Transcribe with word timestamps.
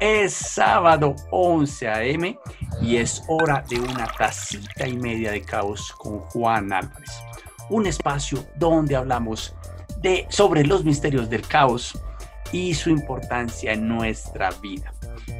Es 0.00 0.32
sábado 0.32 1.14
11 1.30 1.88
a.m. 1.88 2.38
y 2.80 2.96
es 2.96 3.22
hora 3.28 3.62
de 3.68 3.78
una 3.78 4.06
tacita 4.06 4.88
y 4.88 4.96
media 4.96 5.30
de 5.30 5.42
caos 5.42 5.92
con 5.92 6.20
Juan 6.20 6.72
Álvarez. 6.72 7.10
Un 7.68 7.86
espacio 7.86 8.42
donde 8.56 8.96
hablamos 8.96 9.54
de, 9.98 10.26
sobre 10.30 10.64
los 10.64 10.86
misterios 10.86 11.28
del 11.28 11.46
caos 11.46 12.00
y 12.50 12.72
su 12.72 12.88
importancia 12.88 13.74
en 13.74 13.88
nuestra 13.88 14.50
vida. 14.62 14.94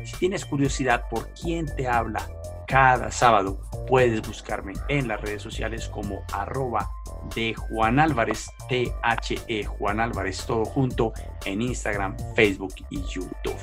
Si 0.05 0.15
tienes 0.19 0.45
curiosidad 0.45 1.09
por 1.09 1.31
quién 1.33 1.65
te 1.75 1.89
habla 1.89 2.29
cada 2.67 3.11
sábado, 3.11 3.59
puedes 3.87 4.23
buscarme 4.27 4.75
en 4.89 5.09
las 5.09 5.21
redes 5.21 5.43
sociales 5.43 5.89
como 5.89 6.23
arroba 6.33 6.91
de 7.35 7.55
Juan 7.55 7.99
Álvarez, 7.99 8.51
T-H-E 8.69 9.65
Juan 9.65 10.01
Álvarez, 10.01 10.45
todo 10.47 10.65
junto 10.65 11.13
en 11.45 11.63
Instagram, 11.63 12.17
Facebook 12.35 12.75
y 12.91 13.03
YouTube. 13.03 13.59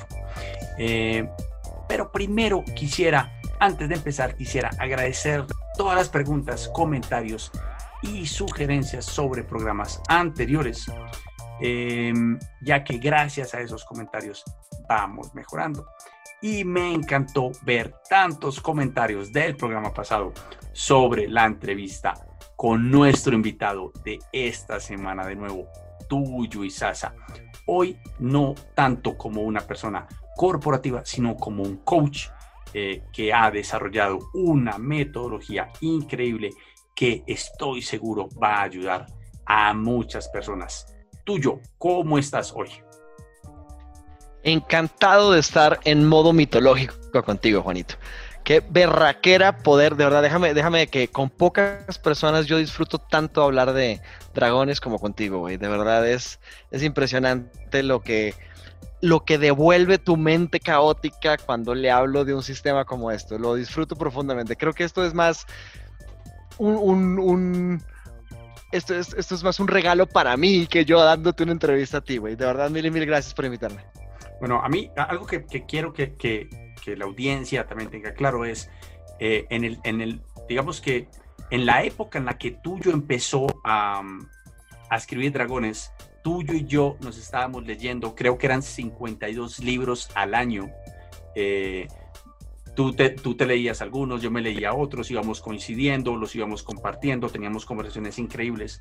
Eh, 0.78 1.28
pero 1.88 2.12
primero 2.12 2.62
quisiera, 2.76 3.40
antes 3.58 3.88
de 3.88 3.94
empezar, 3.94 4.34
quisiera 4.36 4.70
agradecer 4.78 5.44
todas 5.76 5.96
las 5.96 6.08
preguntas, 6.08 6.70
comentarios 6.74 7.50
y 8.02 8.26
sugerencias 8.26 9.04
sobre 9.04 9.42
programas 9.42 10.00
anteriores, 10.08 10.86
eh, 11.60 12.12
ya 12.60 12.84
que 12.84 12.98
gracias 12.98 13.54
a 13.54 13.60
esos 13.60 13.84
comentarios 13.84 14.44
vamos 14.88 15.34
mejorando. 15.34 15.86
Y 16.40 16.64
me 16.64 16.92
encantó 16.92 17.50
ver 17.62 17.94
tantos 18.08 18.60
comentarios 18.60 19.32
del 19.32 19.56
programa 19.56 19.92
pasado 19.92 20.32
sobre 20.72 21.28
la 21.28 21.44
entrevista 21.44 22.14
con 22.54 22.90
nuestro 22.90 23.34
invitado 23.34 23.92
de 24.04 24.18
esta 24.32 24.78
semana 24.78 25.26
de 25.26 25.34
nuevo, 25.34 25.68
Tuyo 26.08 26.64
y 26.64 26.70
Sasa. 26.70 27.14
Hoy 27.66 27.98
no 28.18 28.54
tanto 28.74 29.16
como 29.16 29.42
una 29.42 29.60
persona 29.60 30.06
corporativa, 30.36 31.04
sino 31.04 31.36
como 31.36 31.64
un 31.64 31.78
coach 31.78 32.28
eh, 32.72 33.02
que 33.12 33.32
ha 33.32 33.50
desarrollado 33.50 34.18
una 34.34 34.78
metodología 34.78 35.70
increíble 35.80 36.50
que 36.94 37.22
estoy 37.26 37.82
seguro 37.82 38.28
va 38.42 38.56
a 38.56 38.62
ayudar 38.62 39.06
a 39.46 39.72
muchas 39.74 40.28
personas. 40.28 40.86
Tuyo, 41.24 41.60
¿cómo 41.78 42.18
estás 42.18 42.52
hoy? 42.52 42.68
Encantado 44.42 45.32
de 45.32 45.40
estar 45.40 45.80
en 45.84 46.06
modo 46.06 46.32
mitológico 46.32 47.22
contigo, 47.24 47.62
Juanito. 47.62 47.96
Qué 48.44 48.64
berraquera 48.66 49.58
poder, 49.58 49.96
de 49.96 50.04
verdad, 50.04 50.22
déjame, 50.22 50.54
déjame 50.54 50.86
que 50.86 51.08
con 51.08 51.28
pocas 51.28 51.98
personas 51.98 52.46
yo 52.46 52.56
disfruto 52.56 52.98
tanto 52.98 53.42
hablar 53.42 53.74
de 53.74 54.00
dragones 54.32 54.80
como 54.80 54.98
contigo, 54.98 55.40
güey. 55.40 55.58
De 55.58 55.68
verdad 55.68 56.08
es, 56.08 56.40
es 56.70 56.82
impresionante 56.82 57.82
lo 57.82 58.00
que, 58.00 58.34
lo 59.02 59.24
que 59.24 59.36
devuelve 59.36 59.98
tu 59.98 60.16
mente 60.16 60.60
caótica 60.60 61.36
cuando 61.36 61.74
le 61.74 61.90
hablo 61.90 62.24
de 62.24 62.34
un 62.34 62.42
sistema 62.42 62.86
como 62.86 63.10
esto. 63.10 63.38
Lo 63.38 63.54
disfruto 63.54 63.96
profundamente. 63.96 64.56
Creo 64.56 64.72
que 64.72 64.84
esto 64.84 65.04
es 65.04 65.12
más 65.12 65.46
un, 66.56 67.82
esto, 68.72 68.94
es, 68.94 69.14
esto 69.14 69.34
es 69.34 69.42
más 69.42 69.60
un 69.60 69.68
regalo 69.68 70.06
para 70.06 70.36
mí 70.36 70.66
que 70.66 70.84
yo 70.84 71.02
dándote 71.04 71.42
una 71.42 71.52
entrevista 71.52 71.98
a 71.98 72.00
ti, 72.00 72.16
güey. 72.16 72.34
De 72.34 72.46
verdad, 72.46 72.70
mil 72.70 72.86
y 72.86 72.90
mil 72.90 73.04
gracias 73.04 73.34
por 73.34 73.44
invitarme. 73.44 73.84
Bueno, 74.40 74.60
a 74.62 74.68
mí 74.68 74.90
algo 74.96 75.26
que, 75.26 75.44
quiero 75.66 75.92
que, 75.92 76.48
la 76.86 77.04
audiencia 77.04 77.66
también 77.66 77.90
tenga 77.90 78.14
claro 78.14 78.44
es, 78.44 78.70
eh, 79.18 79.46
en, 79.50 79.64
el, 79.64 79.78
en 79.84 80.00
el, 80.00 80.22
digamos 80.48 80.80
que 80.80 81.08
en 81.50 81.66
la 81.66 81.82
época 81.82 82.18
en 82.18 82.24
la 82.24 82.38
que 82.38 82.52
Tuyo 82.52 82.92
empezó 82.92 83.46
a, 83.64 84.02
a 84.90 84.96
escribir 84.96 85.32
Dragones, 85.32 85.92
Tuyo 86.22 86.54
y 86.54 86.64
yo 86.64 86.96
nos 87.00 87.18
estábamos 87.18 87.66
leyendo, 87.66 88.14
creo 88.14 88.38
que 88.38 88.46
eran 88.46 88.62
52 88.62 89.60
libros 89.60 90.10
al 90.14 90.34
año. 90.34 90.70
Eh, 91.34 91.88
tú, 92.74 92.92
te, 92.92 93.10
tú 93.10 93.34
te 93.34 93.46
leías 93.46 93.80
algunos, 93.82 94.22
yo 94.22 94.30
me 94.30 94.40
leía 94.40 94.74
otros, 94.74 95.10
íbamos 95.10 95.40
coincidiendo, 95.40 96.16
los 96.16 96.34
íbamos 96.34 96.62
compartiendo, 96.62 97.28
teníamos 97.28 97.64
conversaciones 97.64 98.18
increíbles. 98.18 98.80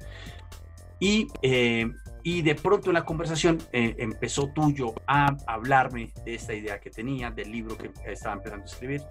Y 0.99 1.27
eh, 1.41 1.91
y 2.27 2.41
de 2.41 2.55
pronto 2.55 2.89
en 2.89 2.95
la 2.95 3.05
conversación 3.05 3.57
eh, 3.71 3.95
empezó 3.99 4.49
tuyo 4.49 4.93
a 5.07 5.27
hablarme 5.47 6.11
de 6.25 6.35
esta 6.35 6.53
idea 6.53 6.77
que 6.77 6.89
tenía, 6.89 7.31
del 7.31 7.49
libro 7.49 7.77
que 7.77 7.89
estaba 8.05 8.35
empezando 8.35 8.63
a 8.63 8.65
escribir. 8.65 9.01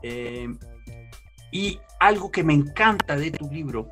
Eh, 0.00 0.46
y 1.50 1.80
algo 1.98 2.30
que 2.30 2.44
me 2.44 2.54
encanta 2.54 3.16
de 3.16 3.32
tu 3.32 3.50
libro 3.50 3.90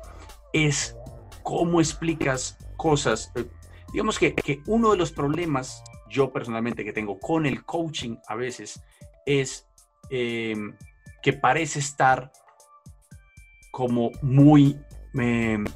es 0.53 0.95
cómo 1.43 1.81
explicas 1.81 2.57
cosas. 2.77 3.33
Eh, 3.35 3.45
digamos 3.91 4.17
que, 4.17 4.33
que, 4.35 4.61
uno 4.67 4.91
de 4.91 4.97
los 4.97 5.11
problemas, 5.11 5.83
yo 6.09 6.31
personalmente 6.31 6.85
que 6.85 6.93
tengo 6.93 7.19
con 7.19 7.45
el 7.45 7.65
coaching 7.65 8.15
a 8.29 8.35
veces, 8.35 8.81
es 9.25 9.67
que 10.09 11.33
parece 11.41 11.79
estar 11.79 12.31
como 13.71 14.11
muy, 14.21 14.79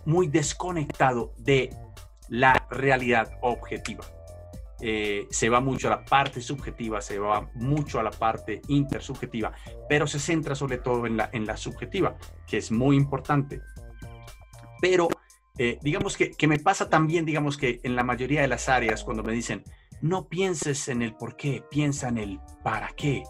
muy 0.05 0.27
desconectado 0.27 1.33
de 1.37 1.71
la 2.29 2.65
realidad 2.69 3.37
objetiva. 3.41 4.05
Eh, 4.81 5.27
se 5.31 5.49
va 5.49 5.61
mucho 5.61 5.87
a 5.87 5.91
la 5.91 6.05
parte 6.05 6.41
subjetiva, 6.41 6.99
se 7.01 7.17
va 7.17 7.49
mucho 7.53 7.99
a 7.99 8.03
la 8.03 8.11
parte 8.11 8.61
intersubjetiva, 8.67 9.53
pero 9.87 10.05
se 10.05 10.19
centra 10.19 10.53
sobre 10.53 10.77
todo 10.77 11.07
en 11.07 11.15
la, 11.15 11.29
en 11.31 11.45
la 11.45 11.55
subjetiva, 11.55 12.17
que 12.45 12.57
es 12.57 12.71
muy 12.71 12.97
importante. 12.97 13.61
Pero 14.81 15.07
eh, 15.57 15.79
digamos 15.81 16.17
que, 16.17 16.31
que, 16.31 16.47
me 16.47 16.59
pasa 16.59 16.89
también, 16.89 17.25
digamos 17.25 17.57
que 17.57 17.79
en 17.83 17.95
la 17.95 18.03
mayoría 18.03 18.41
de 18.41 18.49
las 18.49 18.67
áreas, 18.67 19.03
cuando 19.05 19.23
me 19.23 19.31
dicen, 19.31 19.63
no 20.01 20.27
pienses 20.27 20.89
en 20.89 21.01
el 21.01 21.15
por 21.15 21.37
qué, 21.37 21.63
piensa 21.71 22.09
en 22.09 22.17
el 22.17 22.39
para 22.61 22.89
qué. 22.89 23.23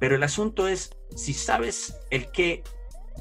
Pero 0.00 0.16
el 0.16 0.22
asunto 0.24 0.66
es, 0.66 0.90
si 1.14 1.32
sabes 1.32 1.96
el 2.10 2.30
qué, 2.32 2.64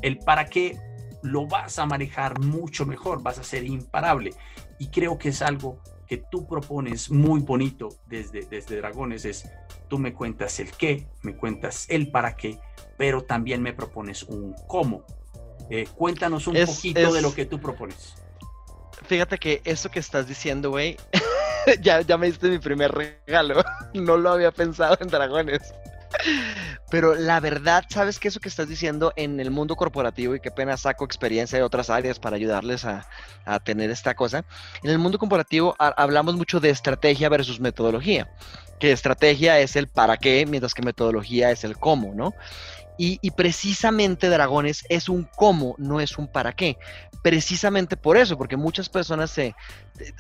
el 0.01 0.17
para 0.17 0.45
qué, 0.45 0.79
lo 1.23 1.45
vas 1.45 1.78
a 1.79 1.85
manejar 1.85 2.39
mucho 2.39 2.85
mejor, 2.85 3.22
vas 3.22 3.38
a 3.38 3.43
ser 3.43 3.63
imparable. 3.63 4.33
Y 4.81 4.87
creo 4.87 5.15
que 5.19 5.29
es 5.29 5.43
algo 5.43 5.79
que 6.07 6.17
tú 6.17 6.47
propones 6.47 7.11
muy 7.11 7.39
bonito 7.41 7.89
desde, 8.07 8.47
desde 8.47 8.77
Dragones, 8.77 9.25
es 9.25 9.47
tú 9.87 9.99
me 9.99 10.11
cuentas 10.11 10.59
el 10.59 10.71
qué, 10.71 11.05
me 11.21 11.37
cuentas 11.37 11.85
el 11.87 12.09
para 12.09 12.35
qué, 12.35 12.59
pero 12.97 13.21
también 13.21 13.61
me 13.61 13.73
propones 13.73 14.23
un 14.23 14.55
cómo. 14.65 15.05
Eh, 15.69 15.85
cuéntanos 15.95 16.47
un 16.47 16.55
poquito 16.65 17.13
de 17.13 17.21
lo 17.21 17.31
que 17.31 17.45
tú 17.45 17.61
propones. 17.61 18.15
Fíjate 19.05 19.37
que 19.37 19.61
eso 19.65 19.91
que 19.91 19.99
estás 19.99 20.27
diciendo, 20.27 20.71
güey, 20.71 20.97
ya, 21.81 22.01
ya 22.01 22.17
me 22.17 22.25
diste 22.25 22.49
mi 22.49 22.57
primer 22.57 22.91
regalo. 22.91 23.63
no 23.93 24.17
lo 24.17 24.31
había 24.31 24.51
pensado 24.51 24.97
en 24.99 25.09
Dragones. 25.09 25.61
Pero 26.89 27.15
la 27.15 27.39
verdad, 27.39 27.85
¿sabes 27.89 28.19
que 28.19 28.27
eso 28.27 28.39
que 28.39 28.49
estás 28.49 28.67
diciendo 28.67 29.13
en 29.15 29.39
el 29.39 29.49
mundo 29.49 29.75
corporativo 29.75 30.35
y 30.35 30.39
qué 30.39 30.51
pena 30.51 30.75
saco 30.77 31.05
experiencia 31.05 31.57
de 31.57 31.63
otras 31.63 31.89
áreas 31.89 32.19
para 32.19 32.35
ayudarles 32.35 32.85
a, 32.85 33.07
tener 33.63 33.89
esta 33.89 34.13
cosa? 34.13 34.43
En 34.83 34.89
el 34.89 34.99
mundo 34.99 35.17
corporativo 35.17 35.75
hablamos 35.79 36.35
mucho 36.35 36.59
de 36.59 36.69
estrategia 36.69 37.29
versus 37.29 37.59
metodología, 37.59 38.29
que 38.79 38.91
estrategia 38.91 39.59
es 39.59 39.75
el 39.75 39.87
para 39.87 40.17
qué, 40.17 40.45
mientras 40.45 40.73
que 40.73 40.81
metodología 40.81 41.51
es 41.51 41.63
el 41.63 41.77
cómo, 41.77 42.13
¿no? 42.13 42.33
Y, 42.97 43.32
precisamente 43.32 44.29
Dragones 44.29 44.84
es 44.90 45.09
un 45.09 45.28
cómo, 45.35 45.76
no 45.79 45.99
es 45.99 46.17
un 46.17 46.28
para 46.28 46.53
qué. 46.53 46.78
Precisamente 47.23 47.97
por 47.97 48.16
eso, 48.16 48.38
porque 48.38 48.58
muchas 48.58 48.90
personas 48.90 49.32
se, 49.32 49.55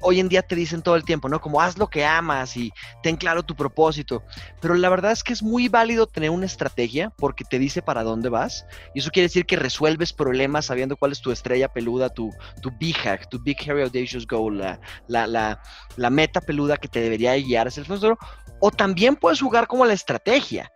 hoy 0.01 0.19
en 0.19 0.29
día 0.29 0.41
te 0.41 0.55
dicen 0.55 0.81
todo 0.81 0.95
el 0.95 1.03
tiempo, 1.03 1.29
¿no? 1.29 1.39
Como 1.39 1.61
haz 1.61 1.77
lo 1.77 1.87
que 1.87 2.05
amas 2.05 2.57
y 2.57 2.71
ten 3.03 3.17
claro 3.17 3.43
tu 3.43 3.55
propósito. 3.55 4.23
Pero 4.61 4.73
la 4.73 4.89
verdad 4.89 5.11
es 5.11 5.23
que 5.23 5.33
es 5.33 5.43
muy 5.43 5.67
válido 5.67 6.07
tener 6.07 6.29
una 6.29 6.45
estrategia 6.45 7.11
porque 7.17 7.43
te 7.43 7.59
dice 7.59 7.81
para 7.81 8.03
dónde 8.03 8.29
vas. 8.29 8.65
Y 8.95 8.99
eso 8.99 9.11
quiere 9.11 9.27
decir 9.27 9.45
que 9.45 9.55
resuelves 9.57 10.13
problemas 10.13 10.65
sabiendo 10.65 10.97
cuál 10.97 11.11
es 11.11 11.21
tu 11.21 11.31
estrella 11.31 11.67
peluda, 11.67 12.09
tu, 12.09 12.31
tu 12.61 12.71
big 12.79 12.95
hack, 12.97 13.29
tu 13.29 13.41
big 13.41 13.57
hairy 13.59 13.83
audacious 13.83 14.25
goal, 14.25 14.57
la, 14.57 14.79
la, 15.07 15.27
la, 15.27 15.61
la 15.97 16.09
meta 16.09 16.41
peluda 16.41 16.77
que 16.77 16.87
te 16.87 17.01
debería 17.01 17.35
guiar 17.35 17.67
hacia 17.67 17.81
el 17.81 17.87
futuro. 17.87 18.17
O 18.59 18.71
también 18.71 19.15
puedes 19.15 19.41
jugar 19.41 19.67
como 19.67 19.85
la 19.85 19.93
estrategia. 19.93 20.71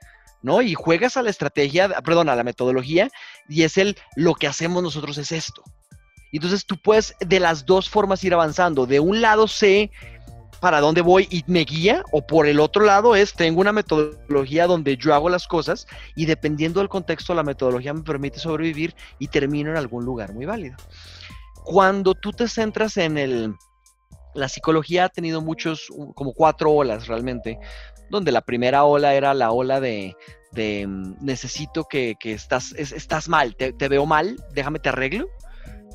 ¿No? 0.45 0.61
Y 0.61 0.75
juegas 0.75 1.17
a 1.17 1.23
la 1.23 1.31
estrategia, 1.31 1.89
perdón, 2.01 2.29
a 2.29 2.35
la 2.35 2.43
metodología, 2.43 3.09
y 3.49 3.63
es 3.63 3.77
el, 3.77 3.97
lo 4.15 4.35
que 4.35 4.47
hacemos 4.47 4.83
nosotros 4.83 5.17
es 5.17 5.31
esto. 5.31 5.63
Entonces 6.31 6.65
tú 6.65 6.77
puedes 6.77 7.15
de 7.19 7.39
las 7.39 7.65
dos 7.65 7.89
formas 7.89 8.23
ir 8.23 8.33
avanzando. 8.33 8.85
De 8.85 8.99
un 8.99 9.21
lado 9.21 9.47
sé 9.47 9.89
para 10.59 10.81
dónde 10.81 11.01
voy 11.01 11.27
y 11.31 11.43
me 11.47 11.61
guía, 11.61 12.03
o 12.11 12.25
por 12.25 12.47
el 12.47 12.59
otro 12.59 12.85
lado 12.85 13.15
es, 13.15 13.33
tengo 13.33 13.59
una 13.59 13.71
metodología 13.71 14.67
donde 14.67 14.97
yo 14.97 15.13
hago 15.15 15.29
las 15.29 15.47
cosas 15.47 15.87
y 16.15 16.25
dependiendo 16.25 16.79
del 16.79 16.89
contexto, 16.89 17.33
la 17.33 17.43
metodología 17.43 17.93
me 17.93 18.03
permite 18.03 18.39
sobrevivir 18.39 18.95
y 19.17 19.27
termino 19.27 19.71
en 19.71 19.77
algún 19.77 20.05
lugar 20.05 20.33
muy 20.33 20.45
válido. 20.45 20.77
Cuando 21.63 22.13
tú 22.13 22.31
te 22.31 22.47
centras 22.47 22.97
en 22.97 23.17
el... 23.17 23.55
La 24.35 24.49
psicología 24.49 25.05
ha 25.05 25.09
tenido 25.09 25.41
muchos, 25.41 25.87
como 26.13 26.33
cuatro 26.33 26.69
olas 26.69 27.07
realmente, 27.07 27.57
donde 28.09 28.31
la 28.31 28.41
primera 28.41 28.83
ola 28.83 29.13
era 29.13 29.33
la 29.33 29.51
ola 29.51 29.79
de, 29.79 30.15
de 30.51 30.87
mm, 30.87 31.17
necesito 31.21 31.83
que, 31.85 32.15
estás, 32.23 32.73
estás 32.73 33.29
mal, 33.29 33.55
te, 33.55 33.71
veo 33.87 34.05
mal, 34.05 34.37
déjame 34.53 34.79
te 34.79 34.89
arreglo. 34.89 35.27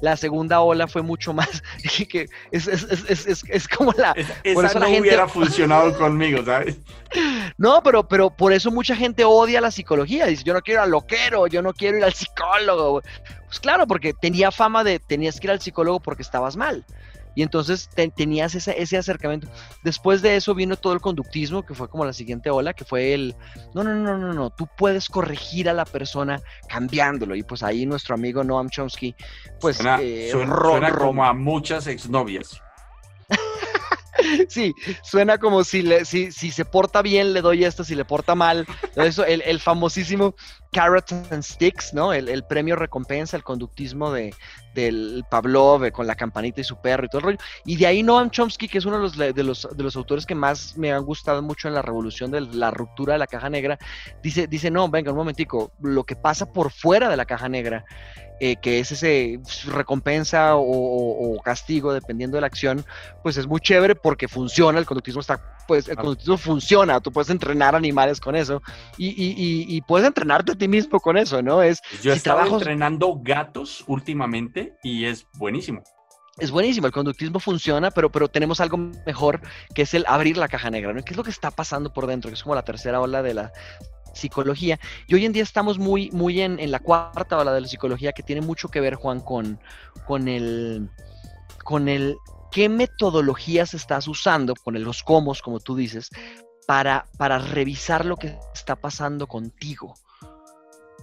La 0.00 0.16
segunda 0.16 0.62
ola 0.62 0.88
fue 0.88 1.02
mucho 1.02 1.32
más 1.34 1.62
que 2.08 2.26
es, 2.52 2.66
es, 2.66 3.68
como 3.68 3.92
la. 3.92 4.14
esa 4.42 4.78
no 4.78 4.88
hubiera 4.88 5.28
funcionado 5.28 5.94
conmigo, 5.98 6.44
¿sabes? 6.44 6.76
No, 7.58 7.82
pero, 7.82 8.08
pero 8.08 8.30
por 8.30 8.52
eso 8.54 8.70
mucha 8.70 8.96
gente 8.96 9.24
odia 9.24 9.60
la 9.60 9.70
psicología. 9.70 10.26
Dice, 10.26 10.44
yo 10.44 10.54
no 10.54 10.62
quiero 10.62 10.80
al 10.80 10.90
loquero, 10.90 11.46
yo 11.46 11.60
no 11.60 11.74
quiero 11.74 11.98
ir 11.98 12.04
al 12.04 12.14
psicólogo. 12.14 13.02
Pues 13.46 13.60
claro, 13.60 13.86
porque 13.86 14.14
tenía 14.14 14.50
fama 14.50 14.84
de 14.84 14.98
tenías 14.98 15.38
que 15.38 15.48
ir 15.48 15.50
al 15.50 15.60
psicólogo 15.60 16.00
porque 16.00 16.22
estabas 16.22 16.56
mal. 16.56 16.86
Y 17.40 17.42
entonces 17.42 17.88
tenías 18.16 18.54
ese, 18.54 18.78
ese 18.82 18.98
acercamiento. 18.98 19.48
Después 19.82 20.20
de 20.20 20.37
eso 20.37 20.54
vino 20.54 20.76
todo 20.76 20.92
el 20.92 21.00
conductismo, 21.00 21.64
que 21.64 21.72
fue 21.72 21.88
como 21.88 22.04
la 22.04 22.12
siguiente 22.12 22.50
ola, 22.50 22.75
que 22.75 22.84
fue 22.84 23.14
el, 23.14 23.34
no, 23.72 23.82
no, 23.82 23.94
no, 23.94 24.19
no, 24.19 24.34
no, 24.34 24.50
tú 24.50 24.69
puedes 24.76 25.08
corregir 25.08 25.66
a 25.70 25.72
la 25.72 25.87
persona 25.87 26.38
cambiándolo. 26.69 27.34
Y 27.34 27.42
pues 27.42 27.62
ahí 27.62 27.87
nuestro 27.87 28.14
amigo 28.14 28.44
Noam 28.44 28.69
Chomsky, 28.69 29.14
pues... 29.58 29.76
Suena, 29.76 30.00
eh, 30.02 30.31
como 30.98 31.25
a 31.25 31.32
muchas 31.32 31.87
exnovias. 31.87 32.60
Sí, 34.48 34.75
suena 35.02 35.38
como 35.38 35.64
si, 35.64 35.81
le, 35.81 36.04
si, 36.04 36.31
si 36.31 36.50
se 36.50 36.66
porta 36.66 37.00
bien 37.00 37.32
le 37.32 37.40
doy 37.40 37.64
esto, 37.64 37.84
si 37.84 37.94
le 37.94 38.04
porta 38.04 38.34
mal. 38.34 38.66
Eso, 38.94 39.25
el, 39.25 39.40
el 39.43 39.60
famosísimo 39.60 40.34
Carrots 40.72 41.12
and 41.12 41.43
Sticks, 41.43 41.93
¿no? 41.94 42.12
El, 42.12 42.44
premio 42.44 42.76
recompensa, 42.76 43.36
el 43.36 43.43
conductismo 43.43 44.12
de, 44.12 44.34
del 44.75 45.25
Pavlov 45.31 45.84
eh, 45.84 45.93
con 45.93 46.06
la 46.06 46.14
campanita 46.14 46.61
y 46.61 46.64
su 46.64 46.76
perro 46.76 47.06
y 47.06 47.08
todo 47.08 47.19
el 47.19 47.25
rollo. 47.25 47.38
Y 47.64 47.76
de 47.76 47.87
ahí 47.87 48.02
Noam 48.02 48.31
Chomsky, 48.31 48.69
que 48.69 48.78
es 48.78 48.84
uno 48.84 48.96
de 48.96 49.02
los, 49.02 49.17
de 49.17 49.44
los, 49.44 49.69
de 49.76 49.82
los 49.82 49.96
autores 49.96 50.26
que 50.26 50.34
más 50.34 50.76
me 50.76 50.93
han 50.93 51.05
gustado 51.05 51.43
mucho 51.43 51.69
en 51.69 51.75
la 51.75 51.82
revolución 51.82 52.31
de 52.31 52.40
la 52.40 52.70
ruptura 52.70 53.14
de 53.14 53.19
la 53.19 53.26
caja 53.26 53.50
negra, 53.50 53.78
dice, 54.22 54.46
dice, 54.46 54.70
no, 54.70 54.88
venga, 54.88 55.11
un 55.11 55.19
momentico, 55.19 55.72
lo 55.81 56.05
que 56.05 56.17
pasa 56.17 56.52
por 56.52 56.70
fuera 56.70 57.08
de 57.08 57.17
la 57.17 57.25
caja 57.25 57.49
negra 57.49 57.84
eh, 58.43 58.56
que 58.56 58.81
es 58.81 58.90
ese 58.90 59.38
recompensa 59.67 60.52
o, 60.56 61.38
castigo, 61.44 61.93
dependiendo 61.93 62.38
de 62.38 62.40
la 62.40 62.46
acción, 62.46 62.87
pues 63.22 63.37
es 63.37 63.46
muy 63.46 63.61
chévere 63.61 63.94
porque 63.94 64.28
funciona, 64.28 64.78
el 64.78 64.87
conductismo 64.87 65.20
está, 65.20 65.58
pues 65.69 65.88
el 65.88 65.96
conductismo 65.96 66.38
funciona, 66.38 67.00
tú 67.00 67.12
puedes 67.12 67.28
entrenar 67.28 67.76
animales 67.76 68.19
con 68.19 68.34
eso 68.34 68.62
y, 68.96 69.82
puedes 69.82 70.06
entrenarte 70.06 70.52
a 70.52 70.55
ti 70.55 70.69
mismo 70.69 71.00
con 71.00 71.19
eso, 71.19 71.43
¿no? 71.43 71.62
Es, 71.62 71.82
Yo 72.02 72.12
he 72.12 72.17
estado 72.17 72.46
entrenando 72.46 73.20
gatos 73.22 73.84
últimamente 73.87 74.59
y 74.82 75.04
es 75.04 75.26
buenísimo 75.38 75.82
es 76.40 76.50
buenísimo, 76.50 76.86
el 76.86 76.92
conductismo 76.92 77.38
funciona, 77.38 77.90
pero, 77.90 78.10
pero 78.10 78.28
tenemos 78.28 78.60
algo 78.60 78.78
mejor 78.78 79.40
que 79.74 79.82
es 79.82 79.94
el 79.94 80.04
abrir 80.08 80.36
la 80.38 80.48
caja 80.48 80.70
negra, 80.70 80.92
¿no? 80.92 81.02
¿Qué 81.02 81.12
es 81.12 81.16
lo 81.16 81.22
que 81.24 81.30
está 81.30 81.50
pasando 81.50 81.92
por 81.92 82.06
dentro? 82.06 82.30
Que 82.30 82.34
es 82.34 82.42
como 82.42 82.54
la 82.54 82.64
tercera 82.64 83.00
ola 83.00 83.22
de 83.22 83.34
la 83.34 83.52
psicología. 84.14 84.80
Y 85.06 85.14
hoy 85.14 85.26
en 85.26 85.32
día 85.32 85.42
estamos 85.42 85.78
muy, 85.78 86.10
muy 86.12 86.40
en, 86.40 86.70
la 86.70 86.80
cuarta 86.80 87.38
ola 87.38 87.52
de 87.52 87.60
la 87.60 87.68
psicología 87.68 88.12
que 88.12 88.22
tiene 88.22 88.40
mucho 88.40 88.68
que 88.68 88.80
ver, 88.80 88.94
Juan, 88.94 89.20
con, 89.20 89.60
con 90.06 90.28
el 90.28 90.88
con 91.62 91.88
el 91.88 92.16
qué 92.50 92.68
metodologías 92.68 93.74
estás 93.74 94.08
usando, 94.08 94.54
con 94.54 94.82
los 94.82 95.02
cómo, 95.02 95.34
como 95.42 95.60
tú 95.60 95.76
dices, 95.76 96.10
para, 96.66 97.06
para 97.18 97.38
revisar 97.38 98.04
lo 98.04 98.16
que 98.16 98.38
está 98.54 98.76
pasando 98.76 99.26
contigo. 99.26 99.94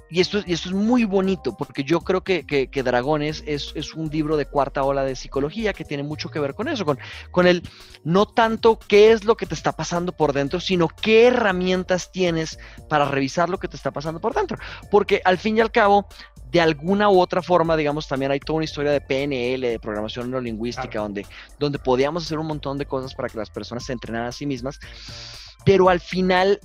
Y 0.10 0.22
esto, 0.22 0.40
y 0.46 0.54
esto 0.54 0.70
es 0.70 0.76
muy 0.76 1.04
bonito, 1.04 1.56
porque 1.58 1.84
yo 1.84 2.00
creo 2.02 2.24
que, 2.24 2.44
Dragones 2.84 3.44
es, 3.46 3.94
un 3.94 4.10
libro 4.10 4.38
de 4.38 4.46
cuarta 4.46 4.84
ola 4.84 5.04
de 5.04 5.16
psicología 5.16 5.74
que 5.74 5.84
tiene 5.84 6.04
mucho 6.04 6.30
que 6.30 6.40
ver 6.40 6.54
con 6.54 6.68
eso, 6.70 6.86
con, 6.86 6.98
con 7.32 7.48
el 7.48 7.64
no 8.04 8.26
tanto 8.26 8.80
qué 8.80 9.12
es 9.12 9.26
lo 9.26 9.36
que 9.36 9.46
te 9.46 9.54
está 9.54 9.74
pasando 9.74 10.14
por 10.14 10.32
dentro, 10.32 10.60
sino 10.60 10.88
qué 10.88 11.28
herramientas 11.28 12.12
tienes 12.12 12.58
para 12.88 13.06
revisar 13.06 13.50
lo 13.50 13.58
que 13.58 13.68
te 13.68 13.76
está 13.76 13.92
pasando 13.92 14.22
por 14.22 14.34
dentro. 14.34 14.58
Porque 14.90 15.22
al 15.26 15.38
fin 15.38 15.58
y 15.58 15.62
al 15.62 15.72
cabo, 15.72 16.08
de 16.52 16.62
alguna 16.62 17.10
u 17.10 17.20
otra 17.20 17.42
forma, 17.42 17.76
digamos, 17.76 18.08
también 18.08 18.32
hay 18.32 18.40
toda 18.40 18.58
una 18.58 18.66
historia 18.66 18.92
de 18.92 19.02
PNL, 19.02 19.62
de 19.62 19.80
programación 19.80 20.30
neurolingüística, 20.32 21.00
donde, 21.00 21.26
donde 21.60 21.80
podíamos 21.80 22.24
hacer 22.24 22.40
un 22.40 22.48
montón 22.48 22.78
de 22.78 22.86
cosas 22.86 23.14
para 23.14 23.28
que 23.28 23.38
las 23.38 23.50
personas 23.50 23.86
se 23.86 23.94
entrenaran 23.94 24.30
a 24.30 24.32
sí 24.32 24.46
mismas. 24.46 24.80
Pero 25.66 25.90
al 25.90 26.00
final 26.00 26.62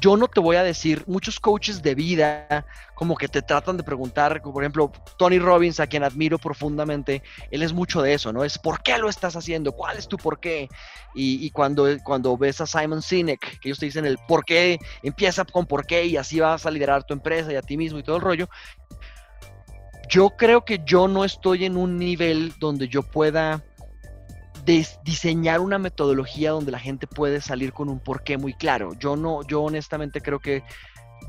yo 0.00 0.16
no 0.16 0.28
te 0.28 0.40
voy 0.40 0.56
a 0.56 0.62
decir, 0.62 1.04
muchos 1.06 1.38
coaches 1.38 1.82
de 1.82 1.94
vida 1.94 2.66
como 2.94 3.16
que 3.16 3.28
te 3.28 3.42
tratan 3.42 3.76
de 3.76 3.82
preguntar, 3.82 4.40
por 4.40 4.62
ejemplo 4.62 4.90
Tony 5.18 5.38
Robbins, 5.38 5.80
a 5.80 5.86
quien 5.86 6.02
admiro 6.02 6.38
profundamente, 6.38 7.22
él 7.50 7.62
es 7.62 7.72
mucho 7.72 8.00
de 8.00 8.14
eso, 8.14 8.32
¿no? 8.32 8.44
Es 8.44 8.58
¿por 8.58 8.82
qué 8.82 8.96
lo 8.98 9.08
estás 9.08 9.36
haciendo? 9.36 9.72
¿Cuál 9.72 9.98
es 9.98 10.08
tu 10.08 10.16
por 10.16 10.40
qué? 10.40 10.68
Y, 11.14 11.50
cuando, 11.50 11.86
cuando 12.02 12.38
ves 12.38 12.60
a 12.62 12.66
Simon 12.66 13.02
Sinek, 13.02 13.60
que 13.60 13.68
ellos 13.68 13.78
te 13.78 13.86
dicen 13.86 14.06
el 14.06 14.16
por 14.26 14.44
qué, 14.44 14.78
empieza 15.02 15.44
con 15.44 15.66
por 15.66 15.84
qué 15.86 16.06
y 16.06 16.16
así 16.16 16.40
vas 16.40 16.64
a 16.64 16.70
liderar 16.70 17.04
tu 17.04 17.12
empresa 17.12 17.52
y 17.52 17.56
a 17.56 17.62
ti 17.62 17.76
mismo 17.76 17.98
y 17.98 18.02
todo 18.02 18.16
el 18.16 18.22
rollo. 18.22 18.48
Yo 20.08 20.30
creo 20.30 20.64
que 20.64 20.80
yo 20.84 21.08
no 21.08 21.24
estoy 21.24 21.66
en 21.66 21.76
un 21.76 21.98
nivel 21.98 22.54
donde 22.58 22.88
yo 22.88 23.02
pueda 23.02 23.62
diseñar 24.64 25.60
una 25.60 25.78
metodología 25.78 26.52
donde 26.52 26.72
la 26.72 26.78
gente 26.78 27.06
puede 27.06 27.40
salir 27.40 27.72
con 27.72 27.88
un 27.88 28.00
porqué 28.00 28.38
muy 28.38 28.54
claro. 28.54 28.94
Yo 28.98 29.16
no, 29.16 29.42
yo 29.46 29.62
honestamente 29.62 30.20
creo 30.20 30.38
que 30.38 30.62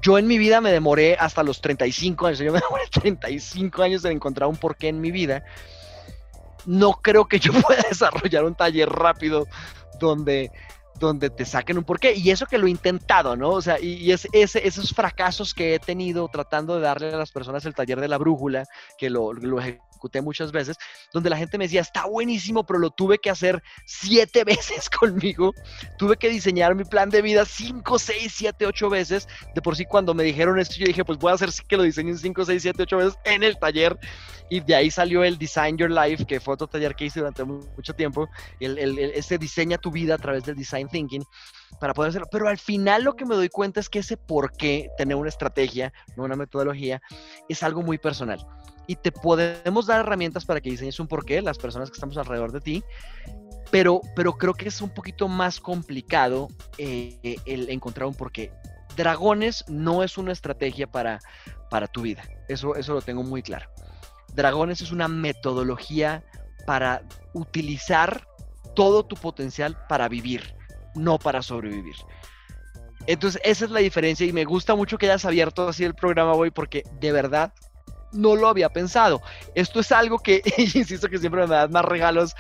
yo 0.01 0.17
en 0.17 0.27
mi 0.27 0.37
vida 0.37 0.61
me 0.61 0.71
demoré 0.71 1.15
hasta 1.19 1.43
los 1.43 1.61
35 1.61 2.27
años, 2.27 2.39
yo 2.39 2.51
me 2.51 2.59
demoré 2.59 2.83
35 2.91 3.81
años 3.81 4.05
en 4.05 4.13
encontrar 4.13 4.49
un 4.49 4.57
porqué 4.57 4.89
en 4.89 5.01
mi 5.01 5.11
vida. 5.11 5.43
No 6.65 6.93
creo 6.93 7.27
que 7.27 7.39
yo 7.39 7.51
pueda 7.67 7.83
desarrollar 7.89 8.45
un 8.45 8.55
taller 8.55 8.89
rápido 8.89 9.47
donde 9.99 10.51
donde 10.99 11.29
te 11.29 11.45
saquen 11.45 11.77
un 11.77 11.83
porqué. 11.83 12.13
Y 12.15 12.29
eso 12.29 12.45
que 12.45 12.57
lo 12.57 12.67
he 12.67 12.69
intentado, 12.69 13.35
¿no? 13.35 13.49
O 13.49 13.61
sea, 13.61 13.79
y, 13.79 14.11
es, 14.11 14.27
esos 14.31 14.93
fracasos 14.93 15.53
que 15.53 15.75
he 15.75 15.79
tenido 15.79 16.27
tratando 16.27 16.75
de 16.75 16.81
darle 16.81 17.13
a 17.13 17.17
las 17.17 17.31
personas 17.31 17.65
el 17.65 17.73
taller 17.73 17.99
de 17.99 18.07
la 18.07 18.17
brújula, 18.17 18.65
que 18.97 19.09
lo, 19.09 19.33
lo 19.33 19.59
ejecuté 20.03 20.21
muchas 20.21 20.51
veces, 20.51 20.77
donde 21.13 21.29
la 21.29 21.37
gente 21.37 21.57
me 21.57 21.65
decía, 21.65 21.81
está 21.81 22.05
buenísimo, 22.05 22.65
pero 22.65 22.79
lo 22.79 22.89
tuve 22.89 23.17
que 23.17 23.29
hacer 23.29 23.61
siete 23.85 24.43
veces 24.45 24.89
conmigo. 24.89 25.53
Tuve 25.97 26.17
que 26.17 26.29
diseñar 26.29 26.75
mi 26.75 26.83
plan 26.83 27.09
de 27.09 27.21
vida 27.21 27.45
cinco, 27.45 27.97
seis, 27.97 28.33
siete, 28.35 28.65
ocho 28.65 28.89
veces. 28.89 29.27
De 29.55 29.61
por 29.61 29.75
sí, 29.75 29.85
cuando 29.85 30.13
me 30.13 30.23
dijeron 30.23 30.59
esto, 30.59 30.75
yo 30.77 30.85
dije, 30.85 31.05
pues 31.05 31.17
voy 31.19 31.31
a 31.31 31.35
hacer 31.35 31.49
que 31.67 31.77
lo 31.77 31.83
diseñen 31.83 32.17
cinco, 32.17 32.45
seis, 32.45 32.61
siete, 32.61 32.83
ocho 32.83 32.97
veces 32.97 33.15
en 33.23 33.43
el 33.43 33.57
taller. 33.57 33.97
Y 34.49 34.59
de 34.59 34.75
ahí 34.75 34.91
salió 34.91 35.23
el 35.23 35.37
Design 35.37 35.77
Your 35.77 35.89
Life, 35.89 36.25
que 36.25 36.39
fue 36.39 36.53
otro 36.53 36.67
taller 36.67 36.95
que 36.95 37.05
hice 37.05 37.19
durante 37.19 37.43
mucho 37.43 37.93
tiempo. 37.93 38.29
El, 38.59 38.77
el, 38.77 38.99
ese 38.99 39.37
diseña 39.37 39.77
tu 39.77 39.89
vida 39.89 40.15
a 40.15 40.17
través 40.17 40.43
del 40.43 40.55
design 40.55 40.87
thinking 40.89 41.23
para 41.79 41.93
poder 41.93 42.09
hacerlo. 42.09 42.27
Pero 42.31 42.47
al 42.47 42.57
final 42.57 43.03
lo 43.03 43.15
que 43.15 43.25
me 43.25 43.35
doy 43.35 43.49
cuenta 43.49 43.79
es 43.79 43.89
que 43.89 43.99
ese 43.99 44.17
por 44.17 44.51
qué 44.51 44.89
tener 44.97 45.15
una 45.15 45.29
estrategia, 45.29 45.93
no 46.15 46.23
una 46.23 46.35
metodología, 46.35 47.01
es 47.49 47.63
algo 47.63 47.81
muy 47.81 47.97
personal 47.97 48.45
y 48.87 48.95
te 48.95 49.11
podemos 49.11 49.85
dar 49.85 50.01
herramientas 50.01 50.45
para 50.45 50.61
que 50.61 50.69
diseñes 50.69 50.99
un 50.99 51.07
porqué, 51.07 51.41
las 51.41 51.57
personas 51.57 51.89
que 51.89 51.95
estamos 51.95 52.17
alrededor 52.17 52.51
de 52.51 52.61
ti, 52.61 52.83
pero, 53.71 54.01
pero 54.15 54.33
creo 54.33 54.53
que 54.53 54.67
es 54.67 54.81
un 54.81 54.89
poquito 54.89 55.27
más 55.27 55.59
complicado 55.59 56.47
eh, 56.77 57.37
el 57.45 57.69
encontrar 57.69 58.07
un 58.07 58.15
porqué. 58.15 58.51
Dragones 58.95 59.65
no 59.67 60.03
es 60.03 60.17
una 60.17 60.31
estrategia 60.31 60.87
para, 60.87 61.19
para 61.69 61.87
tu 61.87 62.01
vida, 62.01 62.23
eso, 62.47 62.75
eso 62.75 62.93
lo 62.93 63.01
tengo 63.01 63.23
muy 63.23 63.41
claro. 63.41 63.69
Dragones 64.35 64.81
es 64.81 64.91
una 64.91 65.07
metodología 65.07 66.23
para 66.65 67.03
utilizar 67.33 68.27
todo 68.75 69.03
tu 69.03 69.15
potencial 69.15 69.77
para 69.87 70.07
vivir, 70.07 70.55
no 70.95 71.19
para 71.19 71.41
sobrevivir. 71.41 71.95
Entonces, 73.07 73.41
esa 73.43 73.65
es 73.65 73.71
la 73.71 73.79
diferencia 73.79 74.25
y 74.25 74.33
me 74.33 74.45
gusta 74.45 74.75
mucho 74.75 74.97
que 74.97 75.07
hayas 75.07 75.25
abierto 75.25 75.67
así 75.67 75.83
el 75.83 75.93
programa 75.93 76.33
hoy 76.33 76.51
porque 76.51 76.83
de 76.99 77.11
verdad 77.11 77.53
no 78.13 78.35
lo 78.35 78.47
había 78.47 78.69
pensado. 78.69 79.21
Esto 79.55 79.79
es 79.79 79.91
algo 79.91 80.19
que, 80.19 80.41
insisto 80.57 81.09
que 81.09 81.17
siempre 81.17 81.45
me 81.45 81.55
das 81.55 81.69
más 81.69 81.83
regalos 81.83 82.35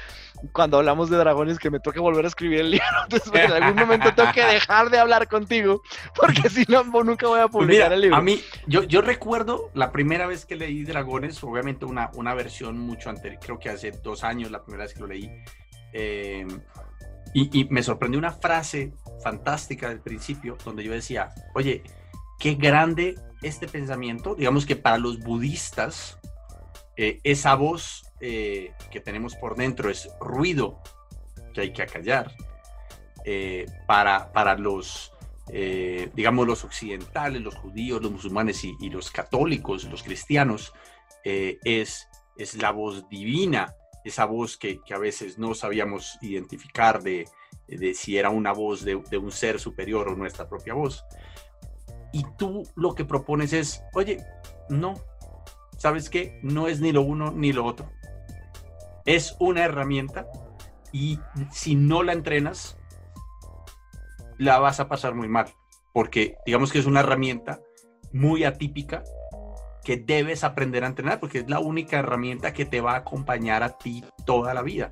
cuando 0.51 0.77
hablamos 0.77 1.09
de 1.09 1.17
dragones 1.17 1.57
que 1.57 1.69
me 1.69 1.79
toca 1.79 2.01
volver 2.01 2.25
a 2.25 2.27
escribir 2.27 2.59
el 2.59 2.71
libro. 2.71 2.85
Entonces, 3.03 3.31
en 3.33 3.51
algún 3.51 3.75
momento 3.75 4.13
tengo 4.13 4.31
que 4.31 4.43
dejar 4.43 4.89
de 4.89 4.99
hablar 4.99 5.27
contigo, 5.27 5.81
porque 6.15 6.49
si 6.49 6.65
no, 6.67 6.83
nunca 6.83 7.27
voy 7.27 7.39
a 7.39 7.47
pues 7.47 7.65
publicar 7.65 7.93
el 7.93 8.01
libro. 8.01 8.17
A 8.17 8.21
mí, 8.21 8.41
yo, 8.67 8.83
yo 8.83 9.01
recuerdo 9.01 9.71
la 9.73 9.91
primera 9.91 10.27
vez 10.27 10.45
que 10.45 10.55
leí 10.55 10.83
Dragones, 10.83 11.43
obviamente 11.43 11.85
una, 11.85 12.11
una 12.15 12.33
versión 12.33 12.77
mucho 12.77 13.09
anterior, 13.09 13.39
creo 13.41 13.59
que 13.59 13.69
hace 13.69 13.91
dos 13.91 14.23
años, 14.23 14.51
la 14.51 14.63
primera 14.63 14.83
vez 14.83 14.93
que 14.93 14.99
lo 14.99 15.07
leí. 15.07 15.31
Eh, 15.93 16.45
y, 17.33 17.59
y 17.59 17.65
me 17.65 17.83
sorprendió 17.83 18.19
una 18.19 18.31
frase 18.31 18.93
fantástica 19.23 19.89
del 19.89 20.01
principio, 20.01 20.57
donde 20.63 20.83
yo 20.83 20.91
decía, 20.91 21.33
oye, 21.55 21.83
qué 22.39 22.55
grande 22.55 23.15
este 23.41 23.67
pensamiento, 23.67 24.35
digamos 24.35 24.65
que 24.65 24.75
para 24.75 24.97
los 24.97 25.19
budistas, 25.19 26.19
eh, 26.95 27.19
esa 27.23 27.55
voz 27.55 28.03
eh, 28.21 28.73
que 28.91 28.99
tenemos 28.99 29.35
por 29.35 29.55
dentro 29.55 29.89
es 29.89 30.09
ruido, 30.19 30.81
que 31.53 31.61
hay 31.61 31.73
que 31.73 31.81
acallar. 31.81 32.33
Eh, 33.25 33.67
para, 33.87 34.33
para 34.33 34.57
los, 34.57 35.13
eh, 35.49 36.09
digamos, 36.13 36.45
los 36.45 36.65
occidentales, 36.65 37.41
los 37.41 37.55
judíos, 37.55 38.01
los 38.01 38.11
musulmanes 38.11 38.63
y, 38.65 38.89
los 38.89 39.11
católicos, 39.11 39.85
los 39.85 40.03
cristianos, 40.03 40.73
eh, 41.23 41.57
es, 41.63 42.09
es 42.37 42.55
la 42.55 42.71
voz 42.71 43.07
divina, 43.07 43.75
esa 44.03 44.25
voz 44.25 44.57
que, 44.57 44.81
a 44.93 44.97
veces 44.97 45.37
no 45.37 45.53
sabíamos 45.53 46.17
identificar 46.21 47.01
de, 47.01 47.27
de 47.67 47.93
si 47.93 48.17
era 48.17 48.29
una 48.29 48.51
voz 48.51 48.83
de, 48.83 49.01
de, 49.09 49.17
un 49.17 49.31
ser 49.31 49.59
superior 49.59 50.09
o 50.09 50.15
nuestra 50.15 50.47
propia 50.47 50.73
voz. 50.73 51.05
Y 52.11 52.25
tú 52.37 52.63
lo 52.75 52.93
que 52.95 53.05
propones 53.05 53.53
es, 53.53 53.83
oye, 53.93 54.23
no, 54.69 54.93
¿sabes 55.77 56.09
qué? 56.09 56.39
No 56.43 56.67
es 56.67 56.79
ni 56.79 56.91
lo 56.91 57.01
uno 57.01 57.31
ni 57.31 57.53
lo 57.53 57.65
otro. 57.65 57.91
Es 59.05 59.35
una 59.39 59.63
herramienta 59.63 60.27
y 60.91 61.19
si 61.51 61.75
no 61.75 62.03
la 62.03 62.13
entrenas, 62.13 62.77
la 64.37 64.59
vas 64.59 64.79
a 64.79 64.87
pasar 64.87 65.15
muy 65.15 65.27
mal, 65.27 65.47
porque 65.93 66.37
digamos 66.45 66.71
que 66.71 66.79
es 66.79 66.85
una 66.85 67.01
herramienta 67.01 67.59
muy 68.11 68.43
atípica 68.43 69.03
que 69.83 69.97
debes 69.97 70.43
aprender 70.43 70.83
a 70.83 70.87
entrenar, 70.87 71.19
porque 71.19 71.39
es 71.39 71.49
la 71.49 71.59
única 71.59 71.99
herramienta 71.99 72.53
que 72.53 72.65
te 72.65 72.81
va 72.81 72.93
a 72.93 72.97
acompañar 72.97 73.63
a 73.63 73.77
ti 73.77 74.03
toda 74.25 74.53
la 74.53 74.61
vida. 74.61 74.91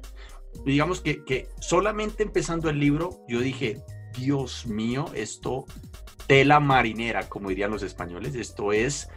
digamos 0.66 1.00
que, 1.00 1.24
que 1.24 1.48
solamente 1.62 2.24
empezando 2.24 2.70
el 2.70 2.80
libro, 2.80 3.24
yo 3.28 3.40
dije, 3.40 3.82
Dios 4.18 4.66
mío, 4.68 5.06
esto, 5.14 5.66
tela 6.28 6.60
marinera, 6.60 7.30
como 7.30 7.50
dirían 7.50 7.72
los 7.72 7.84
españoles, 7.84 8.36
esto 8.36 8.74
es 8.74 9.10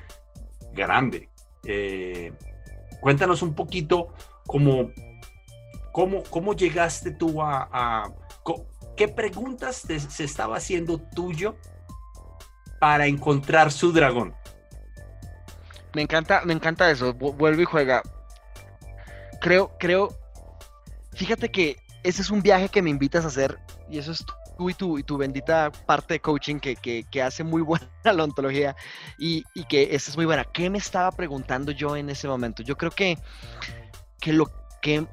grande. 0.73 1.29
Eh, 1.65 2.33
cuéntanos 3.01 3.43
un 3.43 3.55
poquito 3.55 4.15
cómo, 4.47 4.91
cómo, 5.93 6.23
cómo 6.25 6.55
llegaste 6.55 7.11
tú 7.11 7.43
a, 7.43 8.13
¿Qué 8.97 9.09
preguntas 9.09 9.83
se 10.09 10.25
estaba 10.25 10.57
haciendo 10.57 10.99
tuyo 10.99 11.57
para 12.79 13.07
encontrar 13.07 13.73
su 13.73 13.93
dragón? 13.93 14.35
Me 15.95 16.03
encanta, 16.03 16.43
me 16.45 16.53
encanta 16.53 16.91
eso. 16.91 17.15
Vuelve 17.15 17.63
y 17.63 17.67
juega. 17.67 18.03
Creo, 19.41 19.73
creo. 19.79 20.17
Fíjate 21.13 21.51
que 21.51 21.77
ese 22.03 22.23
es 22.23 22.31
un 22.31 22.43
viaje 22.43 22.69
que 22.69 22.83
me 22.83 22.91
invitas 22.91 23.25
a 23.25 23.29
hacer 23.29 23.59
y 23.89 23.99
eso 23.99 24.13
es 24.13 24.25
tú 24.59 24.71
y 24.71 24.75
tu, 24.75 24.99
y 24.99 25.03
tu 25.03 25.17
bendita 25.17 25.71
parte 25.87 26.15
de 26.15 26.21
coaching 26.21 26.59
que, 26.59 26.77
que, 26.77 27.23
hace 27.23 27.45
muy 27.45 27.63
buena 27.63 27.87
la 28.05 28.25
ontología 28.25 28.77
y, 29.19 29.45
y, 29.55 29.65
que 29.65 29.95
esa 29.95 30.11
es 30.11 30.17
muy 30.17 30.27
buena. 30.27 30.45
¿Qué 30.45 30.69
me 30.71 30.79
estaba 30.79 31.11
preguntando 31.13 31.73
yo 31.73 31.97
en 31.97 32.11
ese 32.11 32.29
momento? 32.29 32.63
Yo 32.63 32.77
creo 32.77 32.91
que, 32.91 33.19
que 34.21 34.33
lo 34.33 34.51
que 34.83 35.07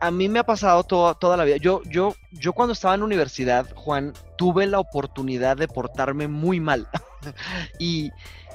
a 0.00 0.10
mí 0.10 0.28
me 0.28 0.38
ha 0.38 0.44
pasado 0.44 0.82
toda 0.84 1.36
la 1.36 1.44
vida. 1.44 1.58
Yo, 1.58 1.82
yo, 1.84 2.14
yo 2.32 2.52
cuando 2.54 2.72
estaba 2.72 2.94
en 2.94 3.00
la 3.00 3.06
universidad, 3.06 3.66
Juan, 3.74 4.14
tuve 4.36 4.66
la 4.66 4.80
oportunidad 4.80 5.56
de 5.56 5.68
portarme 5.68 6.26
muy 6.26 6.58
mal 6.58 6.88
y, 7.78 8.10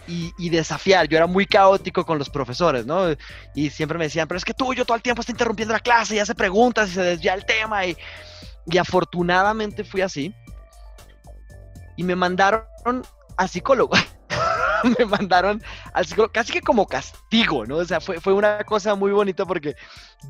y, 0.07 0.49
desafiar. 0.49 1.07
Yo 1.07 1.17
era 1.17 1.27
muy 1.27 1.45
caótico 1.45 2.05
con 2.05 2.17
los 2.17 2.29
profesores, 2.29 2.85
¿no? 2.85 3.15
Y 3.53 3.69
siempre 3.69 3.97
me 3.97 4.05
decían, 4.05 4.27
pero 4.27 4.37
es 4.37 4.45
que 4.45 4.53
tú, 4.53 4.73
yo 4.73 4.85
todo 4.85 4.95
el 4.95 5.03
tiempo 5.03 5.21
está 5.21 5.31
interrumpiendo 5.31 5.73
la 5.73 5.79
clase 5.79 6.15
y 6.15 6.19
hace 6.19 6.35
preguntas 6.35 6.89
y 6.89 6.93
se 6.93 7.01
desvía 7.01 7.33
el 7.33 7.45
tema. 7.45 7.85
Y, 7.85 7.97
y 8.67 8.77
afortunadamente 8.77 9.83
fui 9.83 10.01
así. 10.01 10.33
Y 11.97 12.03
me 12.03 12.15
mandaron 12.15 12.65
a 13.37 13.47
psicólogo. 13.47 13.95
me 14.99 15.05
mandaron 15.05 15.61
al 15.93 16.05
psicólogo, 16.05 16.31
casi 16.31 16.53
que 16.53 16.61
como 16.61 16.87
castigo, 16.87 17.65
¿no? 17.65 17.77
O 17.77 17.85
sea, 17.85 17.99
fue, 17.99 18.19
fue 18.19 18.33
una 18.33 18.63
cosa 18.63 18.95
muy 18.95 19.11
bonita 19.11 19.45
porque 19.45 19.75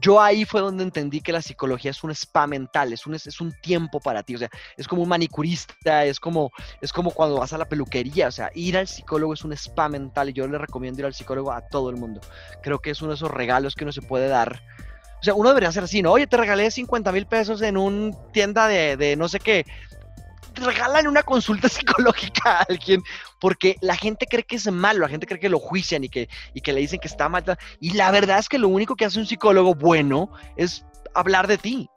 yo 0.02 0.22
ahí 0.22 0.46
fue 0.46 0.62
donde 0.62 0.84
entendí 0.84 1.22
que 1.22 1.32
la 1.32 1.42
psicología 1.42 1.92
es 1.92 2.04
un 2.04 2.12
spa 2.12 2.48
mental, 2.48 2.94
es 2.94 3.06
un, 3.06 3.16
es 3.16 3.42
un 3.42 3.52
tiempo 3.62 4.00
para 4.00 4.24
ti, 4.24 4.36
o 4.36 4.38
sea, 4.38 4.50
es 4.78 4.88
como 4.88 5.04
un 5.04 5.10
manicurista, 5.10 6.06
es 6.06 6.20
como, 6.20 6.52
es 6.82 6.92
como 6.92 7.12
cuando 7.12 7.40
vas 7.40 7.54
a 7.54 7.58
la 7.58 7.66
peluquería, 7.66 8.28
o 8.28 8.32
sea, 8.32 8.52
ir 8.56 8.78
al 8.78 8.88
psicólogo 8.88 9.34
es 9.34 9.44
un 9.44 9.54
spa 9.54 9.90
mental 9.90 10.30
y 10.30 10.34
yo 10.34 10.48
le 10.48 10.58
recomiendo 10.58 11.02
ir 11.02 11.06
al 11.06 11.14
psicólogo 11.14 11.52
a 11.52 11.62
todo 11.62 11.90
el 11.90 11.98
mundo. 11.98 12.22
Creo 12.62 12.80
que 12.80 12.92
es 12.92 13.02
uno 13.02 13.12
de 13.12 13.16
esos 13.16 13.32
regalos 13.32 13.76
que 13.76 13.84
uno 13.84 13.92
se 13.92 14.02
puede 14.02 14.28
dar. 14.28 14.62
O 15.22 15.24
sea, 15.26 15.34
uno 15.34 15.50
debería 15.50 15.72
ser 15.72 15.86
así, 15.86 16.02
¿no? 16.02 16.12
Oye, 16.12 16.28
te 16.28 16.38
regalé 16.38 16.70
50 16.70 17.12
mil 17.12 17.26
pesos 17.26 17.62
en 17.62 17.78
un 17.78 18.16
tienda 18.32 18.68
de, 18.68 18.98
de 18.98 19.16
no 19.16 19.28
sé 19.28 19.40
qué 19.40 19.66
regalan 20.56 21.08
una 21.08 21.24
consulta 21.24 21.70
psicológica 21.70 22.60
a 22.60 22.62
alguien 22.70 23.02
porque 23.40 23.76
la 23.82 23.96
gente 23.96 24.26
cree 24.28 24.44
que 24.44 24.56
es 24.56 24.72
malo, 24.72 25.02
la 25.02 25.10
gente 25.10 25.28
cree 25.28 25.40
que 25.40 25.50
lo 25.50 25.60
juician 25.60 26.04
y 26.04 26.10
que, 26.10 26.30
y 26.54 26.62
que 26.62 26.74
le 26.74 26.82
dicen 26.82 27.00
que 27.00 27.08
está 27.08 27.30
mal. 27.30 27.44
Y 27.80 27.92
la 27.92 28.12
verdad 28.12 28.40
es 28.40 28.50
que 28.50 28.58
lo 28.58 28.70
único 28.70 28.96
que 28.96 29.06
hace 29.06 29.20
un 29.20 29.26
psicólogo 29.26 29.76
bueno 29.76 30.32
es 30.58 30.86
hablar 31.14 31.48
de 31.48 31.58
ti. 31.58 31.90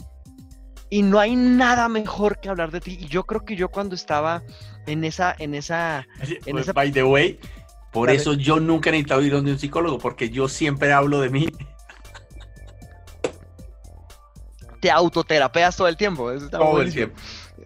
Y 0.91 1.03
no 1.03 1.21
hay 1.21 1.37
nada 1.37 1.89
mejor 1.89 2.41
que 2.41 2.49
hablar 2.49 2.71
de 2.71 2.81
ti. 2.81 2.99
Y 3.01 3.09
yo 3.09 3.25
creo 3.25 3.45
que 3.45 3.57
yo 3.57 3.69
cuando 3.69 3.95
estaba 3.95 4.43
en 4.87 5.05
esa, 5.05 5.35
en 5.39 5.55
esa, 5.55 6.07
en 6.47 6.57
pues, 6.57 6.73
By 6.73 6.91
the 6.91 7.05
way, 7.05 7.39
por 7.93 8.11
eso 8.11 8.35
yo 8.35 8.59
nunca 8.61 8.91
he 8.91 8.93
necesitado 8.93 9.23
ir 9.23 9.33
donde 9.33 9.53
un 9.53 9.59
psicólogo, 9.59 9.99
porque 9.99 10.31
yo 10.31 10.49
siempre 10.49 10.93
hablo 10.93 11.21
de 11.21 11.31
mí. 11.31 11.49
Te 14.81 14.91
autoterapeas 14.91 15.77
todo 15.77 15.89
el 15.89 15.97
tiempo. 15.97 16.31
todo 16.51 16.81
el 16.81 16.93
tiempo. 16.93 17.17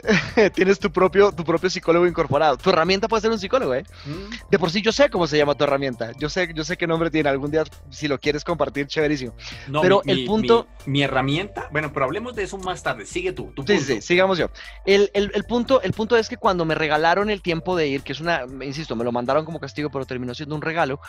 tienes 0.54 0.78
tu 0.78 0.90
propio, 0.90 1.32
tu 1.32 1.44
propio 1.44 1.70
psicólogo 1.70 2.06
incorporado. 2.06 2.56
Tu 2.56 2.70
herramienta 2.70 3.08
puede 3.08 3.22
ser 3.22 3.30
un 3.30 3.38
psicólogo, 3.38 3.74
¿eh? 3.74 3.84
Mm. 4.04 4.50
De 4.50 4.58
por 4.58 4.70
sí 4.70 4.82
yo 4.82 4.92
sé 4.92 5.10
cómo 5.10 5.26
se 5.26 5.38
llama 5.38 5.54
tu 5.54 5.64
herramienta. 5.64 6.12
Yo 6.18 6.28
sé, 6.28 6.50
yo 6.54 6.64
sé 6.64 6.76
qué 6.76 6.86
nombre 6.86 7.10
tiene. 7.10 7.28
Algún 7.28 7.50
día, 7.50 7.64
si 7.90 8.08
lo 8.08 8.18
quieres 8.18 8.44
compartir, 8.44 8.86
chéverísimo. 8.86 9.34
pero 9.80 10.02
el 10.04 10.24
punto... 10.24 10.66
Mi, 10.86 11.02
herramienta, 11.02 11.68
bueno, 11.70 11.92
pero 11.92 12.06
hablemos 12.06 12.34
de 12.34 12.42
eso 12.44 12.58
más 12.58 12.82
tarde. 12.82 13.06
Sigue 13.06 13.32
tú. 13.32 13.52
sí, 13.66 13.78
sí, 13.78 14.00
sigamos 14.02 14.38
yo. 14.38 14.50
El, 14.84 15.10
punto, 15.48 15.80
el 15.82 15.92
punto 15.92 16.16
es 16.16 16.28
que 16.28 16.36
cuando 16.36 16.64
me 16.64 16.74
regalaron 16.74 17.30
el 17.30 17.42
tiempo 17.42 17.76
de 17.76 17.88
ir, 17.88 18.02
que 18.02 18.12
es 18.12 18.20
una, 18.20 18.44
insisto, 18.62 18.96
me 18.96 19.04
lo 19.04 19.12
mandaron 19.12 19.44
como 19.44 19.60
castigo, 19.60 19.90
pero 19.90 20.04
terminó 20.04 20.34
siendo 20.34 20.54
un 20.54 20.62
regalo, 20.62 21.00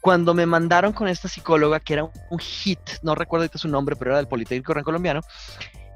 cuando 0.00 0.34
me 0.34 0.46
mandaron 0.46 0.92
con 0.92 1.08
esta 1.08 1.28
psicóloga, 1.28 1.80
que 1.80 1.94
era 1.94 2.04
un, 2.04 2.38
hit, 2.38 2.80
no 3.02 3.14
recuerdo 3.14 3.42
ahorita 3.42 3.58
su 3.58 3.68
nombre, 3.68 3.96
pero 3.96 4.12
era 4.12 4.18
del 4.18 4.28
Politécnico 4.28 4.74
Colombiano, 4.82 5.20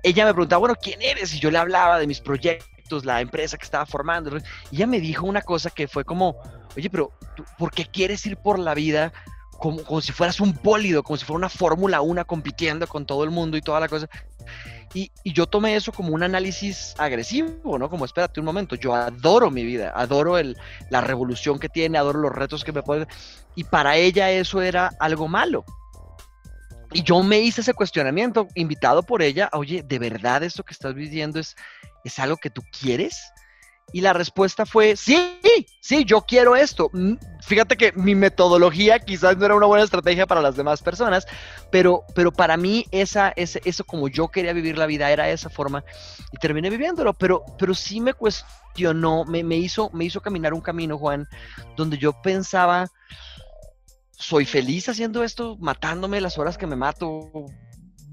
ella 0.05 0.27
me 0.27 0.35
preguntaba, 0.35 0.61
bueno, 0.61 0.77
¿quién 0.81 1.03
eres? 1.03 1.35
Y 1.35 1.41
yo 1.41 1.51
le 1.51 1.59
hablaba 1.59 1.99
de 1.99 2.07
mis 2.07 2.21
proyectos, 2.21 3.05
la 3.05 3.21
empresa 3.21 3.57
que 3.57 3.65
estaba 3.65 3.87
formando. 3.87 4.37
Y 4.71 4.77
ella 4.77 4.87
me 4.87 5.01
dijo 5.01 5.27
una 5.27 5.43
cosa 5.43 5.71
que 5.71 5.89
fue 5.89 6.05
como, 6.05 6.37
oye, 6.77 6.91
pero 6.91 7.11
¿por 7.59 7.73
qué 7.73 7.87
quieres 7.87 8.25
ir 8.27 8.37
por 8.37 8.59
la 8.59 8.75
vida 8.75 9.13
como, 9.59 9.83
como 9.83 10.01
si 10.03 10.13
fueras 10.13 10.41
un 10.41 10.53
pólido, 10.53 11.03
como 11.03 11.17
si 11.17 11.25
fuera 11.25 11.39
una 11.39 11.49
Fórmula 11.49 12.03
1 12.03 12.27
compitiendo 12.27 12.87
con 12.87 13.07
todo 13.07 13.25
el 13.25 13.31
mundo 13.31 13.57
y 13.57 13.63
toda 13.63 13.81
la 13.81 13.89
cosa? 13.89 14.09
Y, 14.93 15.11
yo 15.25 15.47
tomé 15.47 15.75
eso 15.75 15.91
como 15.91 16.15
un 16.15 16.23
análisis 16.23 16.95
agresivo, 16.99 17.79
¿no? 17.79 17.91
Como, 17.91 18.05
espérate 18.05 18.39
un 18.39 18.47
momento, 18.47 18.77
yo 18.77 18.95
adoro 18.95 19.51
mi 19.51 19.65
vida, 19.65 19.93
adoro 19.97 20.39
el, 20.39 20.57
la 20.89 21.01
revolución 21.01 21.59
que 21.59 21.69
tiene, 21.69 21.99
adoro 21.99 22.21
los 22.21 22.33
retos 22.33 22.63
que 22.63 22.73
me 22.73 22.83
pueden... 22.83 23.09
Y 23.57 23.65
para 23.65 23.97
ella 23.97 24.31
eso 24.31 24.63
era 24.63 24.93
algo 25.01 25.27
malo. 25.27 25.65
Y 26.95 27.03
yo 27.03 27.23
me 27.25 27.41
hice 27.41 27.61
ese 27.61 27.75
cuestionamiento, 27.75 28.47
invitado 28.55 29.03
por 29.03 29.21
ella, 29.21 29.51
oye, 29.53 29.83
¿de 29.83 29.99
verdad 29.99 30.45
esto 30.45 30.63
que 30.63 30.73
estás 30.73 30.95
viviendo 30.95 31.41
es, 31.41 31.57
es 32.05 32.21
algo 32.21 32.37
que 32.37 32.51
tú 32.51 32.63
quieres? 32.81 33.33
Y 33.93 34.01
la 34.01 34.13
respuesta 34.13 34.65
fue, 34.65 34.95
sí, 34.97 35.41
sí, 35.81 36.05
yo 36.05 36.23
quiero 36.23 36.55
esto. 36.55 36.93
Fíjate 37.43 37.77
que 37.77 37.93
mi 37.93 38.15
metodología 38.15 39.01
quizás 39.01 39.37
no 39.37 39.45
era 39.45 39.57
una 39.57 39.67
buena 39.67 39.85
estrategia 39.85 40.25
para 40.27 40.41
las 40.41 40.57
demás 40.57 40.83
personas, 40.83 41.27
pero, 41.73 42.05
pero 42.15 42.31
para 42.33 42.57
mí 42.57 42.87
esa, 42.93 43.33
ese, 43.35 43.61
eso 43.65 43.83
como 43.83 44.07
yo 44.07 44.29
quería 44.29 44.53
vivir 44.53 44.79
la 44.79 44.87
vida 44.87 45.11
era 45.11 45.29
esa 45.29 45.51
forma 45.51 45.85
y 46.33 46.39
terminé 46.39 46.71
viviéndolo, 46.71 47.13
pero, 47.13 47.45
pero 47.59 47.75
sí 47.75 48.01
me 48.01 48.15
cuestionó, 48.15 49.25
me, 49.25 49.43
me, 49.43 49.57
hizo, 49.57 49.91
me 49.93 50.05
hizo 50.05 50.21
caminar 50.21 50.55
un 50.55 50.61
camino, 50.61 50.97
Juan, 50.97 51.29
donde 51.77 51.99
yo 51.99 52.21
pensaba, 52.23 52.87
soy 54.16 54.44
feliz 54.44 54.88
haciendo 54.88 55.23
esto, 55.23 55.56
matándome 55.59 56.21
las 56.21 56.38
horas 56.38 56.56
que 56.56 56.66
me 56.66 56.76
mato, 56.76 57.30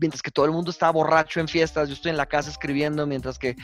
mientras 0.01 0.21
que 0.23 0.31
todo 0.31 0.45
el 0.45 0.51
mundo 0.51 0.71
está 0.71 0.89
borracho 0.89 1.39
en 1.39 1.47
fiestas, 1.47 1.87
yo 1.87 1.93
estoy 1.93 2.09
en 2.09 2.17
la 2.17 2.25
casa 2.25 2.49
escribiendo, 2.49 3.05
mientras 3.05 3.37
que, 3.37 3.55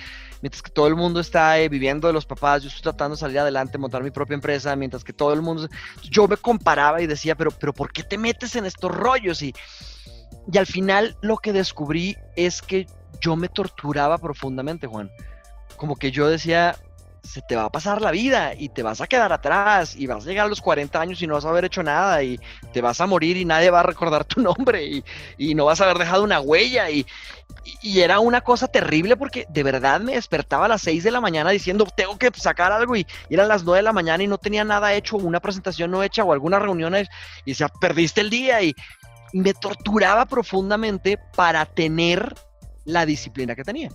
mientras 0.41 0.61
que 0.61 0.69
todo 0.69 0.87
el 0.87 0.95
mundo 0.95 1.19
está 1.19 1.59
eh, 1.59 1.67
viviendo 1.67 2.07
de 2.07 2.13
los 2.13 2.25
papás, 2.25 2.61
yo 2.61 2.69
estoy 2.69 2.83
tratando 2.83 3.15
de 3.15 3.19
salir 3.19 3.39
adelante, 3.39 3.79
montar 3.79 4.03
mi 4.03 4.11
propia 4.11 4.35
empresa, 4.35 4.75
mientras 4.75 5.03
que 5.03 5.13
todo 5.13 5.33
el 5.33 5.41
mundo... 5.41 5.67
Yo 6.03 6.27
me 6.27 6.37
comparaba 6.37 7.01
y 7.01 7.07
decía, 7.07 7.35
pero, 7.35 7.49
pero 7.49 7.73
¿por 7.73 7.91
qué 7.91 8.03
te 8.03 8.19
metes 8.19 8.55
en 8.55 8.65
estos 8.65 8.91
rollos? 8.91 9.41
Y, 9.41 9.53
y 10.51 10.57
al 10.59 10.67
final 10.67 11.17
lo 11.21 11.37
que 11.37 11.53
descubrí 11.53 12.15
es 12.35 12.61
que 12.61 12.85
yo 13.19 13.35
me 13.35 13.49
torturaba 13.49 14.19
profundamente, 14.19 14.85
Juan. 14.85 15.09
Como 15.75 15.95
que 15.95 16.11
yo 16.11 16.29
decía, 16.29 16.75
se 17.27 17.41
te 17.41 17.55
va 17.55 17.65
a 17.65 17.69
pasar 17.69 18.01
la 18.01 18.11
vida 18.11 18.53
y 18.57 18.69
te 18.69 18.83
vas 18.83 19.01
a 19.01 19.07
quedar 19.07 19.31
atrás 19.33 19.95
y 19.95 20.07
vas 20.07 20.25
a 20.25 20.29
llegar 20.29 20.45
a 20.45 20.49
los 20.49 20.61
40 20.61 20.99
años 20.99 21.21
y 21.21 21.27
no 21.27 21.33
vas 21.33 21.45
a 21.45 21.49
haber 21.49 21.65
hecho 21.65 21.83
nada 21.83 22.23
y 22.23 22.39
te 22.71 22.81
vas 22.81 23.01
a 23.01 23.05
morir 23.05 23.37
y 23.37 23.45
nadie 23.45 23.69
va 23.69 23.81
a 23.81 23.83
recordar 23.83 24.23
tu 24.23 24.41
nombre 24.41 25.03
y, 25.37 25.55
no 25.55 25.65
vas 25.65 25.81
a 25.81 25.85
haber 25.85 25.97
dejado 25.97 26.23
una 26.23 26.39
huella 26.39 26.89
y, 26.89 27.05
era 27.83 28.19
una 28.19 28.41
cosa 28.41 28.67
terrible 28.67 29.17
porque 29.17 29.45
de 29.49 29.63
verdad 29.63 29.99
me 29.99 30.13
despertaba 30.13 30.65
a 30.65 30.69
las 30.69 30.81
6 30.83 31.03
de 31.03 31.11
la 31.11 31.19
mañana 31.19 31.49
diciendo 31.49 31.85
tengo 31.95 32.17
que 32.17 32.31
sacar 32.35 32.71
algo 32.71 32.95
y, 32.95 33.05
eran 33.29 33.47
las 33.47 33.63
9 33.63 33.79
de 33.79 33.83
la 33.83 33.93
mañana 33.93 34.23
y 34.23 34.27
no 34.27 34.37
tenía 34.37 34.63
nada 34.63 34.93
hecho, 34.93 35.17
una 35.17 35.39
presentación 35.39 35.91
no 35.91 36.03
hecha 36.03 36.23
o 36.23 36.31
alguna 36.31 36.59
reunión 36.59 36.95
y 37.45 37.53
se 37.53 37.67
perdiste 37.81 38.21
el 38.21 38.29
día 38.29 38.61
y 38.61 38.73
me 39.33 39.53
torturaba 39.53 40.25
profundamente 40.25 41.19
para 41.35 41.65
tener 41.65 42.33
la 42.85 43.05
disciplina 43.05 43.55
que 43.55 43.63
tenía. 43.63 43.89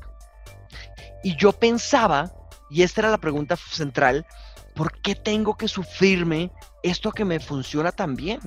Y 1.24 1.36
yo 1.36 1.52
pensaba, 1.52 2.30
y 2.72 2.82
esta 2.82 3.02
era 3.02 3.10
la 3.10 3.18
pregunta 3.18 3.56
central, 3.56 4.26
¿por 4.74 4.98
qué 5.00 5.14
tengo 5.14 5.56
que 5.56 5.68
sufrirme 5.68 6.50
esto 6.82 7.12
que 7.12 7.24
me 7.24 7.38
funciona 7.38 7.92
tan 7.92 8.16
bien? 8.16 8.40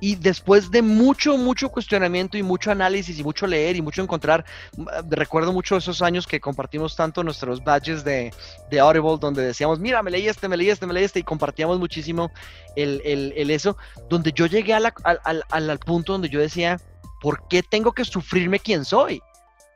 Y 0.00 0.14
después 0.14 0.70
de 0.70 0.82
mucho, 0.82 1.36
mucho 1.36 1.68
cuestionamiento 1.68 2.38
y 2.38 2.42
mucho 2.42 2.70
análisis 2.70 3.18
y 3.18 3.24
mucho 3.24 3.46
leer 3.46 3.76
y 3.76 3.82
mucho 3.82 4.02
encontrar, 4.02 4.44
mm, 4.76 4.86
recuerdo 5.10 5.52
mucho 5.52 5.76
esos 5.76 6.02
años 6.02 6.26
que 6.26 6.40
compartimos 6.40 6.94
tanto 6.94 7.24
nuestros 7.24 7.62
badges 7.62 8.04
de, 8.04 8.32
de 8.70 8.80
Audible, 8.80 9.16
donde 9.20 9.44
decíamos, 9.44 9.80
mira, 9.80 10.02
me 10.02 10.10
leí 10.10 10.28
este, 10.28 10.48
me 10.48 10.56
leí 10.56 10.70
este, 10.70 10.86
me 10.86 10.94
leí 10.94 11.04
este, 11.04 11.20
y 11.20 11.24
compartíamos 11.24 11.78
muchísimo 11.78 12.30
el, 12.76 13.02
el, 13.04 13.50
eso, 13.50 13.76
donde 14.08 14.32
yo 14.32 14.46
llegué 14.46 14.74
al, 14.74 14.92
al, 15.02 15.42
al 15.50 15.78
punto 15.80 16.12
donde 16.12 16.28
yo 16.28 16.40
decía, 16.40 16.80
¿por 17.20 17.46
qué 17.48 17.62
tengo 17.62 17.92
que 17.92 18.04
sufrirme 18.04 18.60
quién 18.60 18.84
soy? 18.84 19.20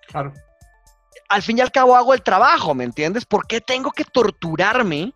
Claro. 0.09 0.33
Al 1.29 1.43
fin 1.43 1.59
y 1.59 1.61
al 1.61 1.71
cabo 1.71 1.95
hago 1.97 2.15
el 2.15 2.23
trabajo, 2.23 2.75
¿me 2.75 2.85
entiendes? 2.85 3.25
¿Por 3.25 3.47
qué 3.47 3.61
tengo 3.61 3.93
que 3.93 4.05
torturarme? 4.05 5.13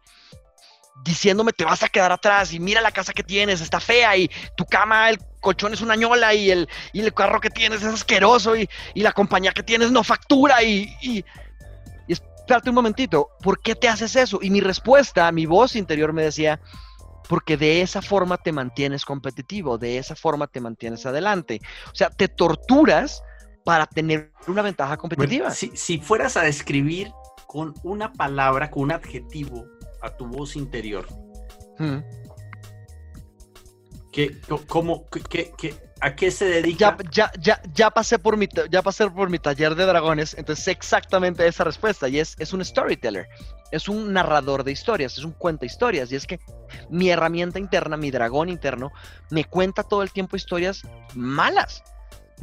diciéndome 1.05 1.53
te 1.53 1.65
vas 1.65 1.83
a 1.83 1.89
quedar 1.89 2.13
atrás 2.13 2.53
y 2.53 2.61
mira 2.61 2.81
la 2.81 2.93
casa 2.93 3.13
que 3.13 3.23
tienes, 3.23 3.61
está 3.61 3.81
fea 3.81 4.17
y 4.17 4.31
tu 4.57 4.65
cama, 4.65 5.11
el 5.11 5.19
colchón 5.41 5.73
es 5.73 5.81
una 5.81 5.97
ñola 5.97 6.33
y 6.35 6.51
el, 6.51 6.69
y 6.93 7.01
el 7.01 7.13
carro 7.13 7.41
que 7.41 7.51
tienes 7.51 7.83
es 7.83 7.93
asqueroso 7.93 8.57
y, 8.57 8.69
la 8.95 9.13
compañía 9.13 9.53
que 9.53 9.65
tienes 9.65 9.91
no 9.91 10.05
factura 10.05 10.63
y, 10.63 10.95
y, 11.01 11.25
y 12.07 12.13
espérate 12.13 12.69
un 12.69 12.77
momentito, 12.77 13.31
¿por 13.43 13.61
qué 13.61 13.75
te 13.75 13.89
haces 13.89 14.15
eso? 14.15 14.39
Y 14.43 14.51
mi 14.51 14.61
respuesta, 14.61 15.33
mi 15.33 15.47
voz 15.47 15.75
interior 15.75 16.13
me 16.13 16.23
decía, 16.23 16.61
porque 17.29 17.57
de 17.57 17.83
esa 17.83 18.03
forma 18.03 18.37
te 18.37 18.53
mantienes 18.53 19.05
competitivo, 19.05 19.79
de 19.79 19.99
esa 19.99 20.15
forma 20.15 20.47
te 20.47 20.61
mantienes 20.61 21.07
adelante. 21.07 21.61
O 21.87 21.95
sea, 21.95 22.11
te 22.11 22.29
torturas 22.29 23.23
para 23.65 23.87
tener 23.87 24.33
una 24.47 24.63
ventaja 24.63 24.97
competitiva. 24.97 25.51
si, 25.51 25.71
si 25.75 25.99
fueras 25.99 26.37
a 26.37 26.43
describir 26.43 27.13
con 27.47 27.75
una 27.83 28.13
palabra, 28.13 28.71
con 28.71 28.85
un 28.85 28.93
adjetivo, 28.93 29.67
a 30.01 30.11
tu 30.17 30.27
voz 30.27 30.57
interior. 30.57 31.07
Hmm. 31.79 31.99
¿Qué, 34.11 34.39
cómo, 34.69 35.09
qué, 35.09 35.53
qué, 35.57 35.75
¿A 36.03 36.17
qué 36.17 36.31
se 36.33 36.47
dedica? 36.47 36.97
Ya, 37.01 37.11
ya, 37.11 37.33
ya, 37.39 37.63
ya, 37.73 37.91
pasé 37.91 38.19
por 38.19 38.37
mi, 38.37 38.49
ya 38.71 38.83
pasé 38.83 39.09
por 39.09 39.31
mi 39.31 39.39
taller 39.39 39.77
de 39.77 39.87
dragones, 39.87 40.35
entonces 40.37 40.65
sé 40.65 40.73
exactamente 40.73 41.47
esa 41.47 41.63
respuesta. 41.63 42.09
Y 42.09 42.19
es, 42.19 42.35
es 42.41 42.53
un 42.53 42.65
storyteller, 42.65 43.29
es 43.71 43.89
un 43.89 44.13
narrador 44.13 44.65
de 44.65 44.73
historias, 44.73 45.17
es 45.17 45.25
un 45.25 45.31
cuenta 45.31 45.65
historias. 45.65 46.11
Y 46.11 46.17
es 46.17 46.27
que 46.27 46.41
mi 46.91 47.09
herramienta 47.09 47.61
interna, 47.61 47.97
mi 47.97 48.11
dragón 48.11 48.49
interno, 48.49 48.91
me 49.31 49.45
cuenta 49.45 49.85
todo 49.85 50.03
el 50.03 50.11
tiempo 50.11 50.35
historias 50.35 50.83
malas. 51.15 51.85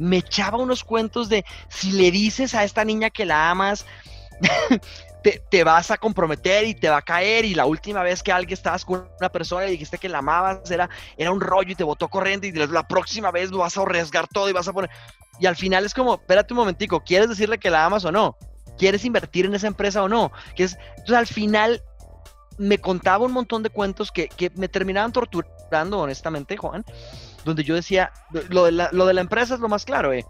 Me 0.00 0.16
echaba 0.18 0.58
unos 0.58 0.82
cuentos 0.82 1.28
de 1.28 1.44
si 1.68 1.92
le 1.92 2.10
dices 2.10 2.54
a 2.54 2.64
esta 2.64 2.84
niña 2.84 3.10
que 3.10 3.24
la 3.26 3.50
amas, 3.50 3.86
te, 5.50 5.64
vas 5.64 5.90
a 5.90 5.98
comprometer 5.98 6.64
y 6.64 6.74
te 6.74 6.88
va 6.88 6.98
a 6.98 7.02
caer 7.02 7.44
y 7.44 7.54
la 7.54 7.66
última 7.66 8.02
vez 8.02 8.22
que 8.22 8.32
alguien 8.32 8.54
estabas 8.54 8.84
con 8.84 9.08
una 9.18 9.28
persona 9.28 9.66
y 9.66 9.72
dijiste 9.72 9.98
que 9.98 10.08
la 10.08 10.18
amabas 10.18 10.70
era, 10.70 10.88
era 11.16 11.30
un 11.30 11.40
rollo 11.40 11.72
y 11.72 11.74
te 11.74 11.84
botó 11.84 12.08
corriendo 12.08 12.46
y 12.46 12.52
la 12.52 12.86
próxima 12.86 13.30
vez 13.30 13.50
lo 13.50 13.58
vas 13.58 13.76
a 13.76 13.82
arriesgar 13.82 14.26
todo 14.28 14.48
y 14.48 14.52
vas 14.52 14.68
a 14.68 14.72
poner... 14.72 14.90
Y 15.38 15.46
al 15.46 15.56
final 15.56 15.84
es 15.84 15.94
como, 15.94 16.14
espérate 16.14 16.52
un 16.52 16.58
momentico, 16.58 17.00
¿quieres 17.00 17.28
decirle 17.28 17.58
que 17.58 17.70
la 17.70 17.84
amas 17.84 18.04
o 18.04 18.12
no? 18.12 18.36
¿Quieres 18.76 19.04
invertir 19.04 19.46
en 19.46 19.54
esa 19.54 19.66
empresa 19.66 20.02
o 20.02 20.08
no? 20.08 20.32
Que 20.54 20.64
es, 20.64 20.78
entonces 20.90 21.16
al 21.16 21.26
final 21.26 21.82
me 22.58 22.78
contaba 22.78 23.24
un 23.24 23.32
montón 23.32 23.62
de 23.62 23.70
cuentos 23.70 24.12
que, 24.12 24.28
que 24.28 24.50
me 24.54 24.68
terminaban 24.68 25.12
torturando, 25.12 25.98
honestamente, 25.98 26.58
Juan, 26.58 26.84
donde 27.44 27.64
yo 27.64 27.74
decía, 27.74 28.12
lo 28.48 28.64
de 28.64 28.72
la, 28.72 28.90
lo 28.92 29.06
de 29.06 29.14
la 29.14 29.20
empresa 29.20 29.54
es 29.54 29.60
lo 29.60 29.68
más 29.68 29.84
claro, 29.84 30.12
eh 30.12 30.24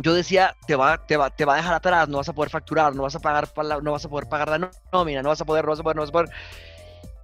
yo 0.00 0.14
decía, 0.14 0.54
te 0.66 0.76
va, 0.76 1.04
te, 1.06 1.16
va, 1.16 1.30
te 1.30 1.44
va 1.44 1.54
a 1.54 1.56
dejar 1.56 1.74
atrás, 1.74 2.08
no 2.08 2.18
vas 2.18 2.28
a 2.28 2.32
poder 2.32 2.50
facturar, 2.50 2.94
no 2.94 3.02
vas 3.02 3.16
a 3.16 3.20
pagar, 3.20 3.48
no 3.82 3.92
vas 3.92 4.04
a 4.04 4.08
poder 4.08 4.28
pagar 4.28 4.48
la 4.48 4.70
nómina, 4.92 5.22
no 5.22 5.30
vas 5.30 5.40
a 5.40 5.44
poder, 5.44 5.64
no 5.64 5.70
vas 5.70 5.80
a 5.80 5.82
poder, 5.82 5.96
no 5.96 6.02
vas 6.02 6.10
a 6.10 6.12
poder. 6.12 6.30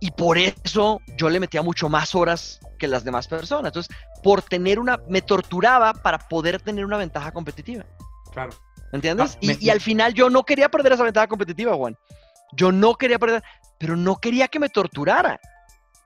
Y 0.01 0.11
por 0.11 0.37
eso 0.39 1.01
yo 1.17 1.31
le 1.31 1.41
metía 1.41 1.63
mucho 1.63 1.89
más 1.89 2.15
horas 2.15 2.61
que 2.79 2.89
las 2.89 3.05
demás 3.05 3.29
personas. 3.29 3.71
Entonces, 3.71 3.97
por 4.23 4.43
tener 4.43 4.79
una, 4.79 5.01
me 5.09 5.23
torturaba 5.23 5.95
para 5.95 6.19
poder 6.19 6.61
tener 6.61 6.85
una 6.85 6.97
ventaja 6.97 7.33
competitiva. 7.33 7.85
Claro. 8.33 8.53
¿Entiendes? 8.93 9.37
Ah, 9.37 9.39
y, 9.41 9.71
al 9.71 9.81
final 9.81 10.13
yo 10.15 10.29
no 10.29 10.45
quería 10.45 10.69
perder 10.69 10.93
esa 10.93 11.05
ventaja 11.05 11.27
competitiva, 11.27 11.75
Juan. 11.75 11.97
Yo 12.53 12.71
no 12.71 12.95
quería 12.97 13.19
perder, 13.19 13.43
pero 13.79 13.97
no 13.97 14.17
quería 14.17 14.49
que 14.49 14.59
me 14.59 14.69
torturara. 14.69 15.41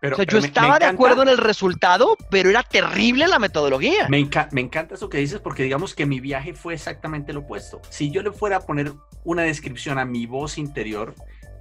Pero, 0.01 0.15
o 0.15 0.17
sea, 0.17 0.27
yo 0.27 0.39
estaba 0.39 0.79
de 0.79 0.85
acuerdo 0.85 1.23
en 1.23 1.29
el 1.29 1.39
resultado, 1.39 2.17
pero 2.31 2.51
era 2.51 2.63
terrible 2.63 3.27
la 3.27 3.39
metodología. 3.39 4.09
Me, 4.09 4.29
me, 4.53 4.61
encanta 4.61 4.95
eso 4.95 5.09
que 5.09 5.19
dices 5.19 5.41
porque 5.41 5.65
digamos 5.65 5.95
que 5.95 6.07
mi 6.07 6.21
viaje 6.21 6.55
fue 6.55 6.75
exactamente 6.75 7.33
lo 7.33 7.41
opuesto. 7.41 7.81
Si 7.91 8.11
yo 8.11 8.23
le 8.23 8.31
fuera 8.31 8.59
a 8.59 8.61
poner 8.61 8.93
una 9.25 9.43
descripción 9.43 9.99
a 9.99 10.05
mi 10.05 10.27
voz 10.27 10.57
interior, 10.57 11.15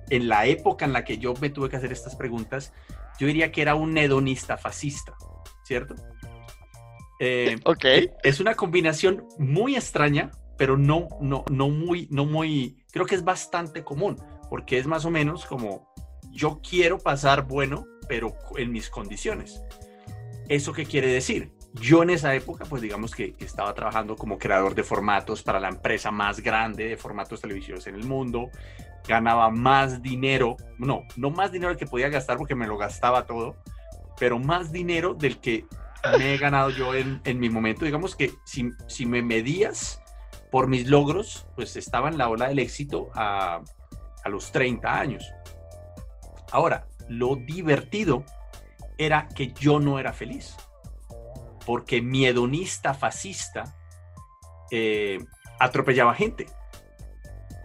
en 0.09 0.27
la 0.27 0.45
época 0.45 0.85
en 0.85 0.93
la 0.93 1.03
que 1.03 1.17
yo 1.17 1.33
me 1.41 1.49
tuve 1.49 1.69
que 1.69 1.77
hacer 1.77 1.91
estas 1.91 2.15
preguntas, 2.15 2.73
yo 3.19 3.27
diría 3.27 3.51
que 3.51 3.61
era 3.61 3.75
un 3.75 3.97
hedonista 3.97 4.57
fascista, 4.57 5.15
¿cierto? 5.63 5.95
Eh, 7.19 7.57
ok. 7.65 7.85
Es 8.23 8.39
una 8.39 8.55
combinación 8.55 9.25
muy 9.37 9.75
extraña, 9.75 10.31
pero 10.57 10.77
no, 10.77 11.07
no, 11.21 11.43
no, 11.49 11.69
muy, 11.69 12.07
no 12.11 12.25
muy, 12.25 12.83
creo 12.91 13.05
que 13.05 13.15
es 13.15 13.23
bastante 13.23 13.83
común, 13.83 14.21
porque 14.49 14.77
es 14.77 14.87
más 14.87 15.05
o 15.05 15.11
menos 15.11 15.45
como 15.45 15.93
yo 16.31 16.61
quiero 16.67 16.99
pasar 16.99 17.47
bueno, 17.47 17.85
pero 18.07 18.35
en 18.57 18.71
mis 18.71 18.89
condiciones. 18.89 19.61
¿Eso 20.49 20.73
qué 20.73 20.85
quiere 20.85 21.07
decir? 21.07 21.51
Yo 21.73 22.03
en 22.03 22.09
esa 22.09 22.33
época, 22.33 22.65
pues 22.65 22.81
digamos 22.81 23.13
que 23.13 23.35
estaba 23.39 23.73
trabajando 23.73 24.15
como 24.15 24.37
creador 24.37 24.73
de 24.73 24.83
formatos 24.83 25.43
para 25.43 25.59
la 25.59 25.67
empresa 25.67 26.09
más 26.09 26.39
grande 26.39 26.87
de 26.87 26.97
formatos 26.97 27.41
televisivos 27.41 27.85
en 27.87 27.95
el 27.95 28.05
mundo, 28.05 28.49
ganaba 29.07 29.49
más 29.49 30.01
dinero, 30.01 30.57
no, 30.77 31.03
no 31.15 31.29
más 31.29 31.51
dinero 31.51 31.75
que 31.77 31.85
podía 31.85 32.09
gastar 32.09 32.37
porque 32.37 32.55
me 32.55 32.67
lo 32.67 32.77
gastaba 32.77 33.25
todo, 33.25 33.55
pero 34.19 34.39
más 34.39 34.71
dinero 34.71 35.13
del 35.13 35.39
que 35.39 35.65
me 36.17 36.33
he 36.33 36.37
ganado 36.37 36.69
yo 36.69 36.95
en, 36.95 37.21
en 37.25 37.39
mi 37.39 37.49
momento. 37.49 37.85
Digamos 37.85 38.15
que 38.15 38.31
si, 38.45 38.71
si, 38.87 39.05
me 39.05 39.21
medías 39.21 40.01
por 40.51 40.67
mis 40.67 40.87
logros, 40.87 41.47
pues 41.55 41.75
estaba 41.75 42.09
en 42.09 42.17
la 42.17 42.29
ola 42.29 42.47
del 42.47 42.59
éxito 42.59 43.09
a, 43.13 43.61
a 44.23 44.29
los 44.29 44.51
30 44.51 44.99
años. 44.99 45.31
Ahora, 46.51 46.87
lo 47.09 47.35
divertido 47.35 48.23
era 48.97 49.27
que 49.29 49.53
yo 49.53 49.79
no 49.79 49.99
era 49.99 50.13
feliz, 50.13 50.55
porque 51.65 52.01
mi 52.01 52.25
hedonista 52.25 52.93
fascista 52.93 53.75
eh, 54.71 55.19
atropellaba 55.59 56.13
gente, 56.13 56.47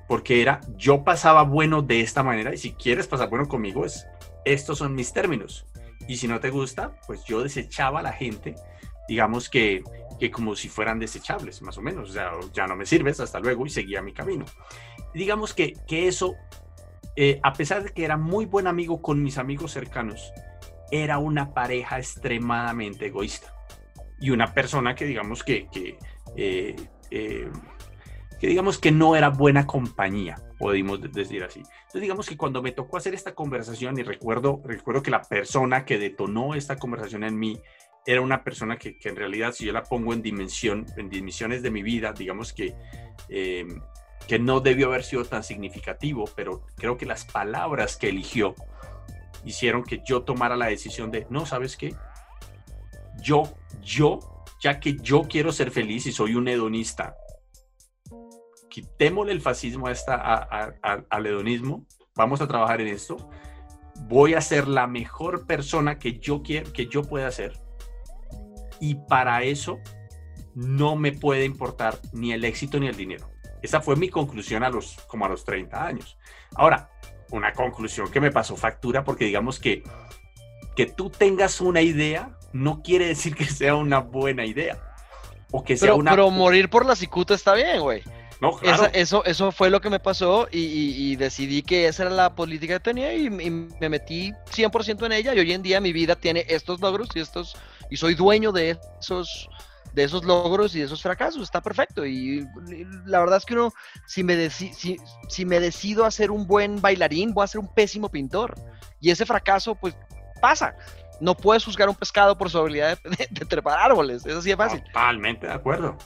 porque 0.08 0.42
era 0.42 0.60
yo 0.76 1.04
pasaba 1.04 1.42
bueno 1.42 1.82
de 1.82 2.00
esta 2.00 2.22
manera 2.22 2.52
y 2.52 2.58
si 2.58 2.72
quieres 2.72 3.06
pasar 3.06 3.30
bueno 3.30 3.48
conmigo 3.48 3.84
es 3.84 4.06
estos 4.44 4.78
son 4.78 4.94
mis 4.94 5.12
términos. 5.12 5.66
Y 6.08 6.16
si 6.16 6.26
no 6.26 6.40
te 6.40 6.50
gusta 6.50 7.00
pues 7.06 7.24
yo 7.24 7.42
desechaba 7.42 8.00
a 8.00 8.02
la 8.02 8.12
gente 8.12 8.56
digamos 9.08 9.48
que, 9.48 9.84
que 10.18 10.30
como 10.30 10.56
si 10.56 10.68
fueran 10.68 10.98
desechables 10.98 11.62
más 11.62 11.78
o 11.78 11.82
menos 11.82 12.10
o 12.10 12.12
sea 12.12 12.32
ya 12.52 12.66
no 12.66 12.76
me 12.76 12.86
sirves 12.86 13.20
hasta 13.20 13.40
luego 13.40 13.64
y 13.66 13.70
seguía 13.70 14.02
mi 14.02 14.12
camino. 14.12 14.44
Digamos 15.14 15.54
que, 15.54 15.74
que 15.86 16.08
eso 16.08 16.36
eh, 17.16 17.40
a 17.42 17.52
pesar 17.52 17.84
de 17.84 17.90
que 17.90 18.04
era 18.04 18.16
muy 18.16 18.46
buen 18.46 18.66
amigo 18.66 19.02
con 19.02 19.22
mis 19.22 19.38
amigos 19.38 19.72
cercanos, 19.72 20.32
era 20.90 21.18
una 21.18 21.52
pareja 21.52 21.98
extremadamente 21.98 23.06
egoísta 23.06 23.54
y 24.20 24.30
una 24.30 24.52
persona 24.52 24.94
que 24.94 25.04
digamos 25.04 25.42
que, 25.42 25.68
que, 25.68 25.98
eh, 26.36 26.76
eh, 27.10 27.50
que 28.38 28.46
digamos 28.46 28.78
que 28.78 28.92
no 28.92 29.16
era 29.16 29.28
buena 29.28 29.66
compañía, 29.66 30.36
podemos 30.58 31.00
decir 31.12 31.44
así. 31.44 31.60
Entonces 31.60 32.02
digamos 32.02 32.28
que 32.28 32.36
cuando 32.36 32.62
me 32.62 32.72
tocó 32.72 32.96
hacer 32.96 33.14
esta 33.14 33.34
conversación 33.34 33.98
y 33.98 34.02
recuerdo, 34.02 34.62
recuerdo 34.64 35.02
que 35.02 35.10
la 35.10 35.22
persona 35.22 35.84
que 35.84 35.98
detonó 35.98 36.54
esta 36.54 36.76
conversación 36.76 37.24
en 37.24 37.38
mí 37.38 37.60
era 38.06 38.20
una 38.20 38.42
persona 38.42 38.78
que, 38.78 38.98
que 38.98 39.08
en 39.08 39.16
realidad 39.16 39.52
si 39.52 39.66
yo 39.66 39.72
la 39.72 39.82
pongo 39.82 40.12
en 40.12 40.22
dimensión, 40.22 40.86
en 40.96 41.08
dimensiones 41.08 41.62
de 41.62 41.70
mi 41.70 41.82
vida, 41.82 42.12
digamos 42.12 42.52
que 42.52 42.74
que 44.26 44.38
no 44.38 44.60
debió 44.60 44.88
haber 44.88 45.04
sido 45.04 45.24
tan 45.24 45.42
significativo, 45.42 46.24
pero 46.34 46.62
creo 46.76 46.96
que 46.96 47.06
las 47.06 47.24
palabras 47.24 47.96
que 47.96 48.08
eligió 48.08 48.54
hicieron 49.44 49.82
que 49.82 50.02
yo 50.04 50.22
tomara 50.22 50.56
la 50.56 50.66
decisión 50.66 51.10
de, 51.10 51.26
no, 51.30 51.46
¿sabes 51.46 51.76
qué? 51.76 51.94
Yo, 53.20 53.42
yo, 53.82 54.20
ya 54.60 54.80
que 54.80 54.96
yo 54.96 55.22
quiero 55.22 55.52
ser 55.52 55.70
feliz 55.70 56.06
y 56.06 56.12
soy 56.12 56.34
un 56.34 56.48
hedonista, 56.48 57.16
quitémosle 58.70 59.32
el 59.32 59.40
fascismo 59.40 59.86
a 59.86 59.92
esta, 59.92 60.14
al 61.10 61.26
hedonismo, 61.26 61.86
vamos 62.14 62.40
a 62.40 62.48
trabajar 62.48 62.80
en 62.80 62.88
esto, 62.88 63.30
voy 64.08 64.34
a 64.34 64.40
ser 64.40 64.68
la 64.68 64.86
mejor 64.86 65.46
persona 65.46 65.98
que 65.98 66.18
yo, 66.18 66.42
quiero, 66.42 66.72
que 66.72 66.86
yo 66.86 67.02
pueda 67.02 67.30
ser. 67.30 67.60
Y 68.80 68.94
para 68.94 69.42
eso 69.42 69.78
no 70.54 70.96
me 70.96 71.12
puede 71.12 71.44
importar 71.44 71.98
ni 72.12 72.32
el 72.32 72.44
éxito 72.44 72.78
ni 72.80 72.88
el 72.88 72.96
dinero. 72.96 73.31
Esa 73.62 73.80
fue 73.80 73.96
mi 73.96 74.08
conclusión 74.08 74.62
a 74.64 74.68
los, 74.68 74.96
como 75.06 75.24
a 75.24 75.28
los 75.28 75.44
30 75.44 75.86
años. 75.86 76.18
Ahora, 76.54 76.90
una 77.30 77.52
conclusión 77.52 78.10
que 78.10 78.20
me 78.20 78.30
pasó 78.30 78.56
factura 78.56 79.04
porque 79.04 79.24
digamos 79.24 79.58
que 79.58 79.82
que 80.74 80.86
tú 80.86 81.10
tengas 81.10 81.60
una 81.60 81.82
idea 81.82 82.30
no 82.52 82.82
quiere 82.82 83.06
decir 83.06 83.34
que 83.34 83.44
sea 83.44 83.74
una 83.74 84.00
buena 84.00 84.44
idea. 84.44 84.78
O 85.50 85.62
que 85.62 85.76
sea 85.76 85.88
pero, 85.88 85.96
una... 85.96 86.10
pero 86.10 86.30
morir 86.30 86.68
por 86.70 86.86
la 86.86 86.96
cicuta 86.96 87.34
está 87.34 87.54
bien, 87.54 87.80
güey. 87.80 88.02
No, 88.40 88.56
claro. 88.56 88.88
eso, 88.92 89.24
eso 89.24 89.52
fue 89.52 89.70
lo 89.70 89.80
que 89.80 89.88
me 89.88 90.00
pasó 90.00 90.48
y, 90.50 91.14
decidí 91.14 91.62
que 91.62 91.86
esa 91.86 92.02
era 92.02 92.10
la 92.10 92.34
política 92.34 92.74
que 92.74 92.80
tenía 92.80 93.14
y, 93.14 93.30
me 93.30 93.88
metí 93.88 94.32
100% 94.50 95.06
en 95.06 95.12
ella 95.12 95.34
y 95.34 95.38
hoy 95.38 95.52
en 95.52 95.62
día 95.62 95.80
mi 95.80 95.92
vida 95.92 96.16
tiene 96.16 96.44
estos 96.48 96.80
logros 96.80 97.08
y 97.14 97.20
estos 97.20 97.54
y 97.88 97.98
soy 97.98 98.16
dueño 98.16 98.50
de 98.50 98.80
esos 99.00 99.48
de 99.92 100.04
esos 100.04 100.24
logros 100.24 100.74
y 100.74 100.80
de 100.80 100.86
esos 100.86 101.02
fracasos, 101.02 101.42
está 101.42 101.60
perfecto 101.60 102.04
y, 102.06 102.46
la 103.04 103.20
verdad 103.20 103.38
es 103.38 103.44
que 103.44 103.54
uno 103.54 103.72
si 104.06 104.24
me 104.24 104.50
si, 104.50 104.72
si 105.28 105.44
me 105.44 105.60
decido 105.60 106.04
a 106.04 106.10
ser 106.10 106.30
un 106.30 106.46
buen 106.46 106.80
bailarín, 106.80 107.32
voy 107.32 107.44
a 107.44 107.48
ser 107.48 107.60
un 107.60 107.72
pésimo 107.72 108.08
pintor 108.08 108.54
y 109.00 109.10
ese 109.10 109.26
fracaso 109.26 109.74
pues 109.74 109.96
pasa. 110.40 110.74
No 111.20 111.36
puedes 111.36 111.64
juzgar 111.64 111.88
un 111.88 111.94
pescado 111.94 112.36
por 112.36 112.50
su 112.50 112.58
habilidad 112.58 112.98
de, 113.04 113.28
de 113.30 113.46
trepar 113.46 113.78
árboles, 113.78 114.26
eso 114.26 114.42
sí 114.42 114.50
es 114.50 114.56
fácil. 114.56 114.82
Totalmente 114.84 115.46
de 115.46 115.52
acuerdo. 115.52 115.96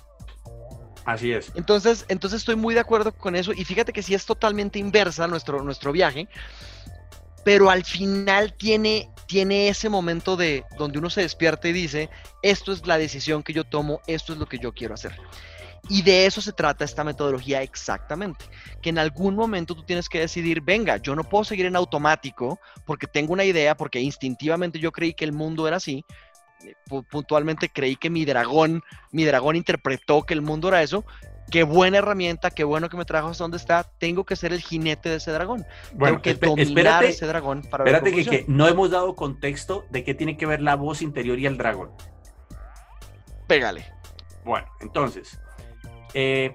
Así 1.07 1.33
es. 1.33 1.53
Entonces, 1.55 2.05
entonces 2.09 2.41
estoy 2.41 2.57
muy 2.57 2.75
de 2.75 2.81
acuerdo 2.81 3.13
con 3.13 3.37
eso 3.37 3.53
y 3.53 3.65
fíjate 3.65 3.93
que 3.93 4.03
sí 4.03 4.13
es 4.13 4.27
totalmente 4.27 4.81
inversa 4.81 5.29
nuestro, 5.29 5.63
nuestro 5.63 5.93
viaje, 5.93 6.29
pero 7.47 7.71
al 7.71 7.85
final 7.85 8.55
tiene, 8.55 9.09
tiene 9.29 9.69
ese 9.69 9.89
momento 9.89 10.37
de 10.37 10.65
donde 10.77 10.99
uno 10.99 11.09
se 11.09 11.21
despierta 11.21 11.69
y 11.69 11.73
dice, 11.73 12.11
esto 12.43 12.73
es 12.73 12.85
la 12.89 12.99
decisión 12.99 13.45
que 13.45 13.53
yo 13.53 13.63
tomo, 13.63 14.01
esto 14.09 14.33
es 14.33 14.41
lo 14.41 14.47
que 14.47 14.59
yo 14.59 14.75
quiero 14.75 14.95
hacer. 14.95 15.17
Y 15.89 16.03
de 16.03 16.27
eso 16.27 16.41
se 16.41 16.53
trata 16.53 16.85
esta 16.85 17.05
metodología 17.05 17.63
exactamente, 17.63 18.45
que 18.83 18.91
en 18.91 18.99
algún 18.99 19.37
momento 19.37 19.77
tú 19.77 19.85
tienes 19.85 20.09
que 20.09 20.19
decidir, 20.19 20.61
venga, 20.61 20.97
yo 20.97 21.15
no 21.15 21.23
puedo 21.23 21.45
seguir 21.45 21.67
en 21.67 21.77
automático 21.77 22.59
porque 22.85 23.07
tengo 23.07 23.33
una 23.33 23.45
idea, 23.45 23.77
porque 23.77 24.01
instintivamente 24.01 24.81
yo 24.81 24.91
creí 24.91 25.15
que 25.15 25.25
el 25.25 25.33
mundo 25.33 25.69
era 25.69 25.77
así, 25.77 26.05
puntualmente 27.09 27.69
creí 27.69 27.95
que 27.95 28.11
mi 28.11 28.25
dragón, 28.25 28.83
mi 29.13 29.25
dragón 29.25 29.55
interpretó 29.55 30.25
que 30.25 30.35
el 30.35 30.43
mundo 30.43 30.67
era 30.67 30.83
eso. 30.83 31.05
Qué 31.51 31.63
buena 31.63 31.99
herramienta, 31.99 32.51
qué 32.51 32.65
bueno 32.65 32.89
que 32.89 32.97
me 32.97 33.05
trajo 33.05 33.29
hasta 33.29 33.45
donde 33.45 33.57
está. 33.57 33.85
Tengo 33.99 34.25
que 34.25 34.35
ser 34.35 34.53
el 34.53 34.61
jinete 34.61 35.09
de 35.09 35.17
ese 35.17 35.31
dragón. 35.31 35.65
Tengo 35.99 36.21
que 36.21 36.35
dominar 36.35 37.05
ese 37.05 37.27
dragón 37.27 37.63
para 37.63 37.85
Espérate 37.85 38.13
que, 38.13 38.25
que, 38.25 38.45
no 38.49 38.67
hemos 38.67 38.91
dado 38.91 39.15
contexto 39.15 39.85
de 39.91 40.03
qué 40.03 40.15
tiene 40.15 40.37
que 40.37 40.47
ver 40.47 40.61
la 40.61 40.75
voz 40.75 41.03
interior 41.03 41.39
y 41.39 41.47
el 41.47 41.57
dragón. 41.57 41.91
Pégale. 43.47 43.87
Bueno, 44.45 44.67
entonces, 44.81 45.41
eh, 46.15 46.55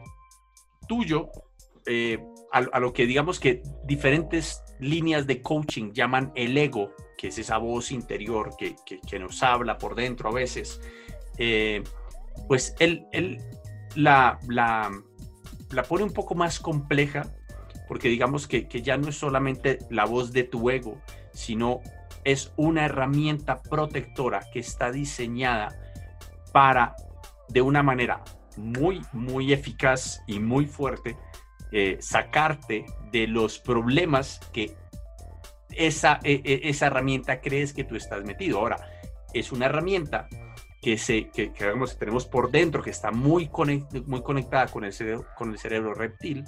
tuyo, 0.88 1.30
eh, 1.86 2.20
a, 2.52 2.80
lo 2.80 2.94
que 2.94 3.06
digamos 3.06 3.40
que 3.40 3.62
diferentes 3.86 4.64
líneas 4.80 5.28
de 5.28 5.42
coaching 5.42 5.92
llaman 5.94 6.32
el 6.36 6.58
ego, 6.58 6.94
que 7.18 7.28
es 7.28 7.38
esa 7.38 7.58
voz 7.58 7.92
interior 7.92 8.52
que, 8.58 8.76
nos 9.20 9.44
habla 9.44 9.78
por 9.78 9.96
dentro 9.96 10.30
a 10.30 10.34
veces, 10.34 10.82
eh, 11.38 11.84
pues 12.48 12.76
él, 12.80 13.06
él 13.12 13.40
la, 13.96 14.40
la, 14.48 14.92
pone 15.88 16.04
un 16.04 16.14
poco 16.14 16.36
más 16.36 16.60
compleja, 16.60 17.24
porque 17.88 18.10
digamos 18.10 18.48
que, 18.48 18.68
que 18.68 18.82
ya 18.82 18.98
no 18.98 19.10
es 19.10 19.18
solamente 19.18 19.80
la 19.90 20.06
voz 20.06 20.32
de 20.32 20.44
tu 20.44 20.70
ego, 20.70 21.02
sino 21.34 21.82
es 22.24 22.54
una 22.56 22.86
herramienta 22.86 23.62
protectora 23.62 24.42
que 24.54 24.60
está 24.60 24.92
diseñada 24.92 25.76
para, 26.52 26.96
de 27.50 27.62
una 27.62 27.84
manera 27.84 28.24
muy, 28.58 29.02
muy 29.14 29.54
eficaz 29.54 30.22
y 30.28 30.40
muy 30.40 30.66
fuerte, 30.66 31.18
eh, 31.72 31.98
sacarte 32.02 32.86
de 33.12 33.28
los 33.28 33.60
problemas 33.60 34.40
que 34.52 34.76
esa, 35.72 36.20
e, 36.24 36.42
e, 36.44 36.70
esa 36.70 36.88
herramienta 36.88 37.40
crees 37.40 37.74
que 37.74 37.84
tú 37.84 37.96
estás 37.96 38.24
metido. 38.24 38.60
Ahora, 38.60 38.78
es 39.34 39.52
una 39.52 39.68
herramienta 39.68 40.28
que, 40.82 40.98
se, 40.98 41.30
que, 41.30 41.54
tenemos 42.00 42.26
por 42.26 42.52
dentro, 42.52 42.82
que 42.82 42.90
está 42.90 43.12
muy, 43.12 43.50
muy 44.08 44.22
conectada 44.24 44.68
con 44.68 44.84
el, 44.84 44.94
cerebro, 44.94 45.28
con 45.38 45.52
el 45.52 45.60
cerebro 45.60 45.94
reptil 45.94 46.44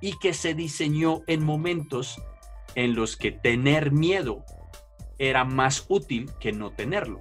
y 0.00 0.18
que 0.18 0.34
se 0.34 0.54
diseñó 0.54 1.22
en 1.26 1.44
momentos 1.44 2.20
en 2.74 2.94
los 2.94 3.16
que 3.16 3.32
tener 3.32 3.92
miedo 3.92 4.44
era 5.18 5.44
más 5.44 5.84
útil 5.88 6.30
que 6.40 6.52
no 6.52 6.70
tenerlo. 6.70 7.20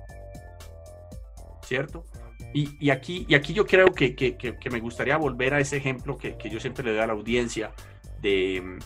¿Cierto? 1.63 2.05
Y, 2.51 2.89
aquí, 2.89 3.27
y 3.29 3.35
aquí 3.35 3.53
yo 3.53 3.67
creo 3.67 3.93
que, 3.93 4.15
que, 4.15 4.69
me 4.71 4.79
gustaría 4.79 5.17
volver 5.17 5.53
a 5.53 5.59
ese 5.59 5.77
ejemplo 5.77 6.17
que, 6.17 6.35
yo 6.49 6.59
siempre 6.59 6.83
le 6.83 6.91
doy 6.93 7.01
a 7.01 7.07
la 7.07 7.13
audiencia 7.13 7.73
de, 8.21 8.79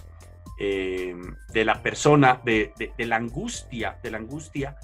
eh, 0.60 1.16
de 1.54 1.66
la 1.66 1.82
persona, 1.82 2.42
de, 2.44 2.74
la 2.98 3.16
angustia, 3.16 4.00
de 4.04 4.12
la 4.12 4.18
angustia 4.18 4.76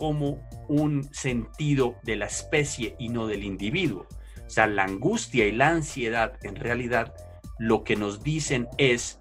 como 0.00 0.40
un 0.66 1.12
sentido 1.12 1.96
de 2.04 2.16
la 2.16 2.24
especie 2.24 2.96
y 2.98 3.10
no 3.10 3.26
del 3.26 3.44
individuo. 3.44 4.06
O 4.46 4.50
sea, 4.50 4.66
la 4.66 4.84
angustia 4.84 5.46
y 5.46 5.52
la 5.52 5.68
ansiedad 5.68 6.38
en 6.42 6.56
realidad 6.56 7.14
lo 7.58 7.84
que 7.84 7.96
nos 7.96 8.22
dicen 8.22 8.66
es 8.78 9.20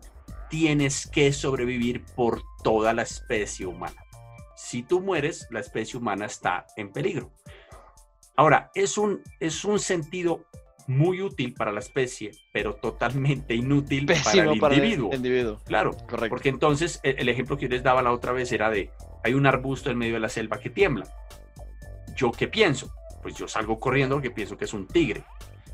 tienes 0.50 1.06
que 1.06 1.34
sobrevivir 1.34 2.06
por 2.16 2.42
toda 2.64 2.94
la 2.94 3.02
especie 3.02 3.66
humana. 3.66 4.02
Si 4.56 4.84
tú 4.84 5.02
mueres, 5.02 5.48
la 5.52 5.60
especie 5.60 6.00
humana 6.00 6.26
está 6.26 6.66
en 6.78 6.94
peligro. 6.94 7.34
Ahora, 8.38 8.72
es 8.74 8.98
un, 8.98 9.22
es 9.42 9.66
un 9.66 9.80
sentido 9.80 10.46
muy 10.88 11.22
útil 11.22 11.54
para 11.56 11.74
la 11.74 11.82
especie, 11.82 12.32
pero 12.54 12.76
totalmente 12.76 13.54
inútil 13.54 14.06
para, 14.24 14.44
el, 14.44 14.56
individuo. 14.56 15.60
Claro, 15.66 15.92
Correcto. 15.92 16.30
porque 16.30 16.48
entonces 16.48 17.02
el, 17.04 17.28
ejemplo 17.28 17.58
que 17.58 17.64
yo 17.64 17.70
les 17.70 17.84
daba 17.84 18.02
la 18.02 18.14
otra 18.14 18.32
vez 18.32 18.52
era 18.54 18.70
de, 18.70 18.90
hay 19.24 19.34
un 19.34 19.46
arbusto 19.46 19.90
en 19.90 19.98
medio 19.98 20.16
de 20.16 20.20
la 20.20 20.30
selva 20.30 20.60
que 20.60 20.70
tiembla. 20.70 21.06
¿Yo 22.16 22.32
qué 22.32 22.48
pienso? 22.48 22.94
Pues 23.22 23.36
yo 23.36 23.48
salgo 23.48 23.80
corriendo 23.80 24.16
porque 24.16 24.32
pienso 24.32 24.58
que 24.58 24.66
es 24.66 24.74
un 24.74 24.88
tigre. 24.88 25.24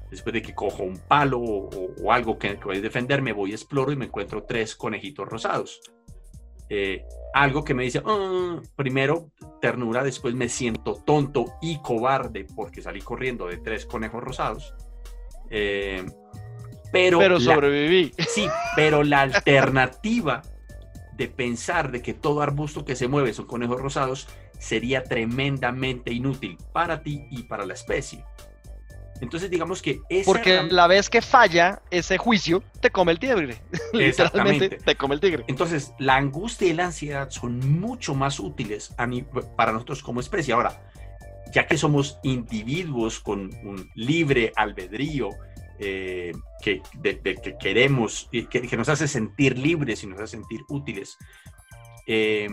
Después 0.10 0.34
de 0.34 0.42
que 0.42 0.54
cojo 0.54 0.84
un 0.84 1.00
palo 1.00 1.40
o, 1.40 2.12
algo 2.12 2.38
que, 2.38 2.58
que 2.58 2.64
voy 2.64 2.78
a 2.78 2.82
defenderme, 2.82 3.34
voy, 3.34 3.52
exploro 3.52 3.92
y 3.92 3.96
me 3.96 4.06
encuentro 4.06 4.44
tres 4.44 4.76
conejitos 4.76 5.28
rosados. 5.28 5.82
Eh, 6.70 7.06
algo 7.34 7.64
que 7.64 7.74
me 7.74 7.84
dice, 7.84 8.02
ah", 8.06 8.60
primero 8.76 9.30
ternura, 9.62 10.04
después 10.04 10.34
me 10.34 10.50
siento 10.50 10.96
tonto 11.06 11.46
y 11.62 11.80
cobarde 11.80 12.46
porque 12.56 12.82
salí 12.82 13.02
corriendo 13.02 13.48
de 13.48 13.58
tres 13.58 13.86
conejos 13.86 14.24
rosados. 14.24 14.74
Eh, 15.50 16.06
pero, 16.92 17.20
pero 17.20 17.40
sobreviví. 17.40 18.14
sí, 18.28 18.48
pero 18.76 19.04
la 19.04 19.22
alternativa 19.24 20.42
de 21.16 21.28
pensar 21.28 21.92
de 21.92 22.02
que 22.02 22.14
todo 22.14 22.42
arbusto 22.42 22.86
que 22.86 22.96
se 22.96 23.08
mueve 23.08 23.34
son 23.34 23.46
conejos 23.46 23.82
rosados 23.82 24.28
sería 24.60 25.04
tremendamente 25.04 26.12
inútil 26.12 26.58
para 26.74 27.02
ti 27.02 27.28
y 27.32 27.44
para 27.44 27.66
la 27.66 27.74
especie. 27.74 28.24
Entonces, 29.22 29.50
digamos 29.50 29.82
que 29.82 30.02
Porque 30.26 30.64
la 30.64 30.88
vez 30.88 31.10
que 31.10 31.22
falla 31.22 31.82
ese 31.90 32.18
juicio, 32.18 32.62
te 32.82 32.90
come 32.90 33.14
el 33.14 33.20
tigre. 33.20 33.62
Literalmente 33.94 34.70
te 34.70 34.96
come 34.96 35.16
el 35.16 35.22
tigre. 35.22 35.46
Entonces, 35.48 35.94
la 36.00 36.18
angustia 36.18 36.68
y 36.68 36.74
la 36.74 36.86
ansiedad 36.86 37.30
son 37.30 37.80
mucho 37.80 38.14
más 38.14 38.40
útiles 38.40 38.94
para 39.56 39.72
nosotros 39.72 40.04
como 40.04 40.20
especie. 40.20 40.54
Ahora, 40.54 40.92
ya 41.54 41.66
que 41.66 41.78
somos 41.78 42.20
individuos 42.24 43.22
con 43.22 43.54
un 43.64 43.90
libre 43.96 44.52
albedrío, 44.56 45.30
eh, 45.78 46.32
que, 46.62 46.82
que 47.02 47.58
queremos, 47.60 48.30
que, 48.32 48.48
que, 48.48 48.78
nos 48.78 48.88
hace 48.88 49.08
sentir 49.08 49.58
libres 49.58 50.04
y 50.04 50.08
nos 50.08 50.20
hace 50.20 50.38
sentir 50.38 50.62
útiles, 50.70 51.18
eh, 52.08 52.48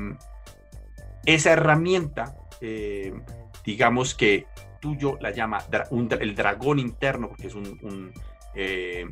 esa 1.24 1.52
herramienta, 1.52 2.37
eh, 2.61 3.14
digamos 3.64 4.14
que 4.14 4.46
tuyo 4.80 5.18
la 5.20 5.30
llama 5.30 5.64
el 5.92 6.35
dragón 6.35 6.80
interno, 6.80 7.28
porque 7.28 7.46
es 7.46 7.54
un, 7.54 8.12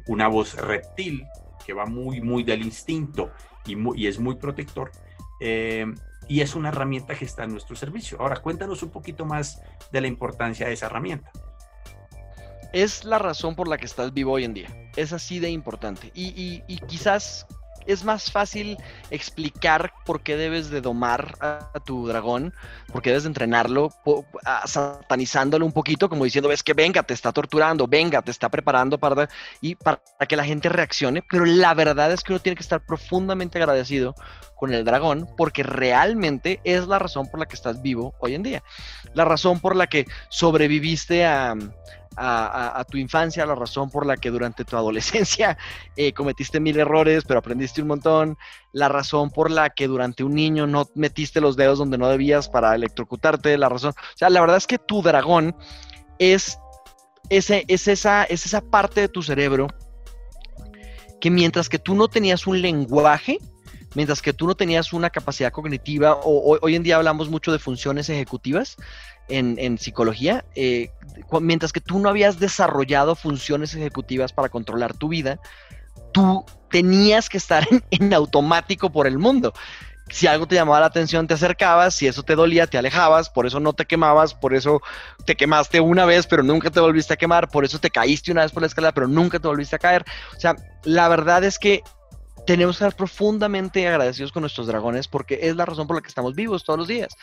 una 0.07 0.29
voz 0.29 0.55
reptil 0.55 1.25
que 1.65 1.73
va 1.73 1.87
muy, 1.87 2.21
muy 2.21 2.43
del 2.43 2.63
instinto 2.63 3.31
y, 3.65 3.77
y 3.97 4.09
es 4.09 4.19
muy 4.19 4.35
protector. 4.35 4.91
Y 5.41 6.41
es 6.43 6.55
una 6.55 6.69
herramienta 6.69 7.15
que 7.15 7.25
está 7.25 7.45
en 7.45 7.53
nuestro 7.53 7.77
servicio. 7.77 8.21
Ahora, 8.21 8.37
cuéntanos 8.37 8.83
un 8.83 8.91
poquito 8.91 9.25
más 9.25 9.63
de 9.93 10.01
la 10.01 10.09
importancia 10.09 10.67
de 10.67 10.75
esa 10.75 10.87
herramienta. 10.87 11.33
Es 12.73 13.05
la 13.05 13.19
razón 13.19 13.55
por 13.55 13.69
la 13.69 13.79
que 13.79 13.87
estás 13.87 14.13
vivo 14.13 14.33
hoy 14.33 14.45
en 14.45 14.55
día. 14.55 14.91
Es 14.97 15.13
así 15.13 15.39
de 15.39 15.51
importante. 15.51 16.11
Y, 16.15 16.63
y 16.67 16.79
quizás 16.87 17.47
es 17.87 18.05
más 18.05 18.31
fácil 18.31 18.77
explicar 19.11 19.93
por 20.05 20.23
qué 20.23 20.37
debes 20.37 20.71
de 20.71 20.81
domar 20.81 21.37
a, 21.41 21.71
tu 21.85 22.07
dragón, 22.07 22.53
por 22.93 23.03
qué 23.03 23.11
debes 23.11 23.25
de 23.25 23.29
entrenarlo, 23.29 23.93
satanizándolo 24.65 25.65
un 25.65 25.73
poquito, 25.73 26.09
como 26.09 26.25
diciendo, 26.25 26.49
ves 26.49 26.63
que 26.63 26.75
venga, 26.75 27.03
te 27.03 27.15
está 27.15 27.33
torturando, 27.33 27.87
venga, 27.87 28.23
te 28.23 28.31
está 28.31 28.49
preparando 28.49 28.99
para, 28.99 29.29
y 29.61 29.75
para 29.75 30.01
que 30.29 30.37
la 30.37 30.45
gente 30.45 30.69
reaccione, 30.69 31.23
pero 31.29 31.45
la 31.45 31.75
verdad 31.75 32.13
es 32.13 32.23
que 32.23 32.33
uno 32.33 32.41
tiene 32.41 32.57
que 32.57 32.63
estar 32.63 32.85
profundamente 32.85 33.59
agradecido 33.59 34.15
con 34.57 34.75
el 34.75 34.85
dragón 34.85 35.27
porque 35.37 35.63
realmente 35.63 36.61
es 36.65 36.87
la 36.87 36.99
razón 36.99 37.29
por 37.31 37.41
la 37.41 37.47
que 37.47 37.57
estás 37.57 37.81
vivo 37.81 38.15
hoy 38.21 38.35
en 38.35 38.43
día, 38.43 38.63
la 39.15 39.25
razón 39.25 39.59
por 39.61 39.75
la 39.75 39.87
que 39.87 40.07
sobreviviste 40.29 41.25
a, 41.25 41.55
a, 42.17 42.85
tu 42.91 42.99
infancia, 42.99 43.47
la 43.47 43.55
razón 43.55 43.91
por 43.91 44.05
la 44.05 44.17
que 44.17 44.31
durante 44.31 44.65
tu 44.65 44.77
adolescencia 44.77 45.57
eh, 45.97 46.13
cometiste 46.13 46.61
mil 46.61 46.79
errores, 46.79 47.25
pero 47.27 47.39
aprendiste 47.39 47.83
un 47.83 47.89
montón, 47.89 48.39
la 48.73 48.89
razón 48.89 49.31
por 49.31 49.51
la 49.51 49.71
que 49.71 49.87
durante 49.87 50.25
un 50.25 50.35
niño 50.35 50.67
no 50.67 50.89
metiste 50.95 51.41
los 51.41 51.57
dedos 51.57 51.79
donde 51.79 51.99
no 51.99 52.09
debías 52.09 52.49
para 52.49 52.75
electrocutarte, 52.75 53.57
la 53.57 53.69
razón, 53.69 53.95
o 53.97 54.17
sea, 54.17 54.31
la 54.31 54.41
verdad 54.41 54.57
es 54.57 54.67
que 54.67 54.79
tu 54.79 55.03
dragón 55.03 55.57
es, 56.19 56.59
ese, 57.29 57.65
es, 57.69 57.89
esa, 57.89 58.25
es 58.25 58.45
esa 58.45 58.61
parte 58.61 59.01
de 59.03 59.09
tu 59.09 59.23
cerebro 59.23 59.69
que 61.21 61.31
mientras 61.31 61.69
que 61.69 61.79
tú 61.79 61.95
no 61.95 62.09
tenías 62.09 62.47
un 62.47 62.61
lenguaje, 62.61 63.39
mientras 63.95 64.23
que 64.23 64.33
tú 64.33 64.47
no 64.47 64.55
tenías 64.55 64.93
una 64.93 65.11
capacidad 65.11 65.53
cognitiva, 65.53 66.19
o, 66.25 66.59
hoy 66.61 66.75
en 66.75 66.83
día 66.83 66.97
hablamos 66.97 67.29
mucho 67.29 67.53
de 67.53 67.59
funciones 67.59 68.09
ejecutivas 68.09 68.77
en, 69.31 69.79
psicología, 69.79 70.45
eh, 70.55 70.91
mientras 71.41 71.73
que 71.73 71.81
tú 71.81 71.99
no 71.99 72.09
habías 72.09 72.39
desarrollado 72.39 73.15
funciones 73.15 73.75
ejecutivas 73.75 74.33
para 74.33 74.49
controlar 74.49 74.95
tu 74.95 75.09
vida, 75.09 75.41
tú 76.13 76.45
tenías 76.71 77.29
que 77.29 77.39
estar 77.39 77.67
en 77.91 78.15
automático 78.15 78.91
por 78.91 79.07
el 79.07 79.19
mundo 79.19 79.53
si 80.11 80.27
algo 80.27 80.47
te 80.47 80.57
llamaba 80.57 80.81
la 80.81 80.87
atención, 80.87 81.27
te 81.27 81.35
acercabas, 81.35 81.95
si 81.95 82.07
eso 82.07 82.23
te 82.23 82.35
dolía, 82.35 82.67
te 82.67 82.79
alejabas, 82.79 83.31
por 83.31 83.47
eso 83.47 83.61
no 83.61 83.73
te 83.73 83.87
quemabas, 83.87 84.35
por 84.35 84.55
eso 84.55 84.81
te 85.25 85.37
quemaste 85.37 85.81
una 85.81 86.05
vez, 86.05 86.27
pero 86.27 86.43
nunca 86.43 86.71
te 86.71 86.81
volviste 86.81 87.15
a 87.15 87.17
quemar, 87.17 87.49
por 87.49 87.65
eso 87.65 87.79
te 87.79 87.91
caíste 87.91 88.33
una 88.33 88.43
vez 88.43 88.53
por 88.53 88.63
la 88.63 88.67
escalera, 88.67 88.93
pero 88.93 89.09
nunca 89.09 89.39
te 89.39 89.49
volviste 89.49 89.77
a 89.77 89.79
caer. 89.79 90.05
O 90.37 90.41
sea, 90.41 90.57
la 90.85 91.09
verdad 91.09 91.45
es 91.45 91.59
que 91.59 91.83
tenemos 92.47 92.79
que 92.79 92.85
estar 92.85 92.97
profundamente 92.97 93.87
agradecidos 93.87 94.33
con 94.33 94.41
nuestros 94.41 94.67
dragones 94.67 95.07
porque 95.07 95.39
es 95.43 95.55
la 95.57 95.67
razón 95.67 95.87
por 95.87 95.97
la 95.97 96.03
que 96.03 96.09
estamos 96.09 96.35
vivos 96.35 96.65
todos 96.65 96.79
los 96.79 96.89
días. 96.89 97.15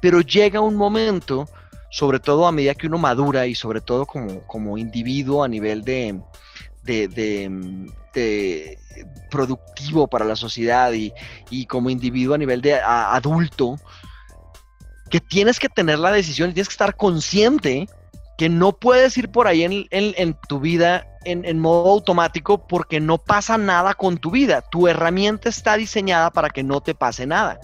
Pero 0.00 0.20
llega 0.20 0.60
un 0.60 0.76
momento, 0.76 1.48
sobre 1.90 2.20
todo 2.20 2.46
a 2.46 2.52
medida 2.52 2.74
que 2.74 2.86
uno 2.86 2.98
madura 2.98 3.46
y 3.46 3.54
sobre 3.54 3.80
todo 3.80 4.06
como, 4.06 4.40
como 4.46 4.78
individuo 4.78 5.42
a 5.42 5.48
nivel 5.48 5.82
de, 5.82 6.20
de, 6.84 8.78
productivo 9.30 10.06
para 10.08 10.24
la 10.24 10.36
sociedad 10.36 10.92
y, 10.92 11.66
como 11.66 11.90
individuo 11.90 12.34
a 12.34 12.38
nivel 12.38 12.60
de 12.60 12.74
adulto, 12.74 13.78
que 15.10 15.20
tienes 15.20 15.58
que 15.58 15.68
tener 15.68 15.98
la 15.98 16.12
decisión 16.12 16.50
y 16.50 16.54
tienes 16.54 16.68
que 16.68 16.74
estar 16.74 16.96
consciente 16.96 17.88
que 18.36 18.48
no 18.48 18.72
puedes 18.72 19.16
ir 19.18 19.30
por 19.30 19.48
ahí 19.48 19.64
en, 19.64 19.86
en 19.90 20.36
tu 20.48 20.60
vida 20.60 21.17
en, 21.24 21.58
modo 21.58 21.90
automático 21.90 22.66
porque 22.66 23.00
no 23.00 23.18
pasa 23.18 23.58
nada 23.58 23.94
con 23.94 24.18
tu 24.18 24.30
vida. 24.30 24.62
Tu 24.62 24.88
herramienta 24.88 25.48
está 25.48 25.76
diseñada 25.76 26.30
para 26.30 26.50
que 26.50 26.62
no 26.62 26.80
te 26.80 26.94
pase 26.94 27.26
nada. 27.26 27.58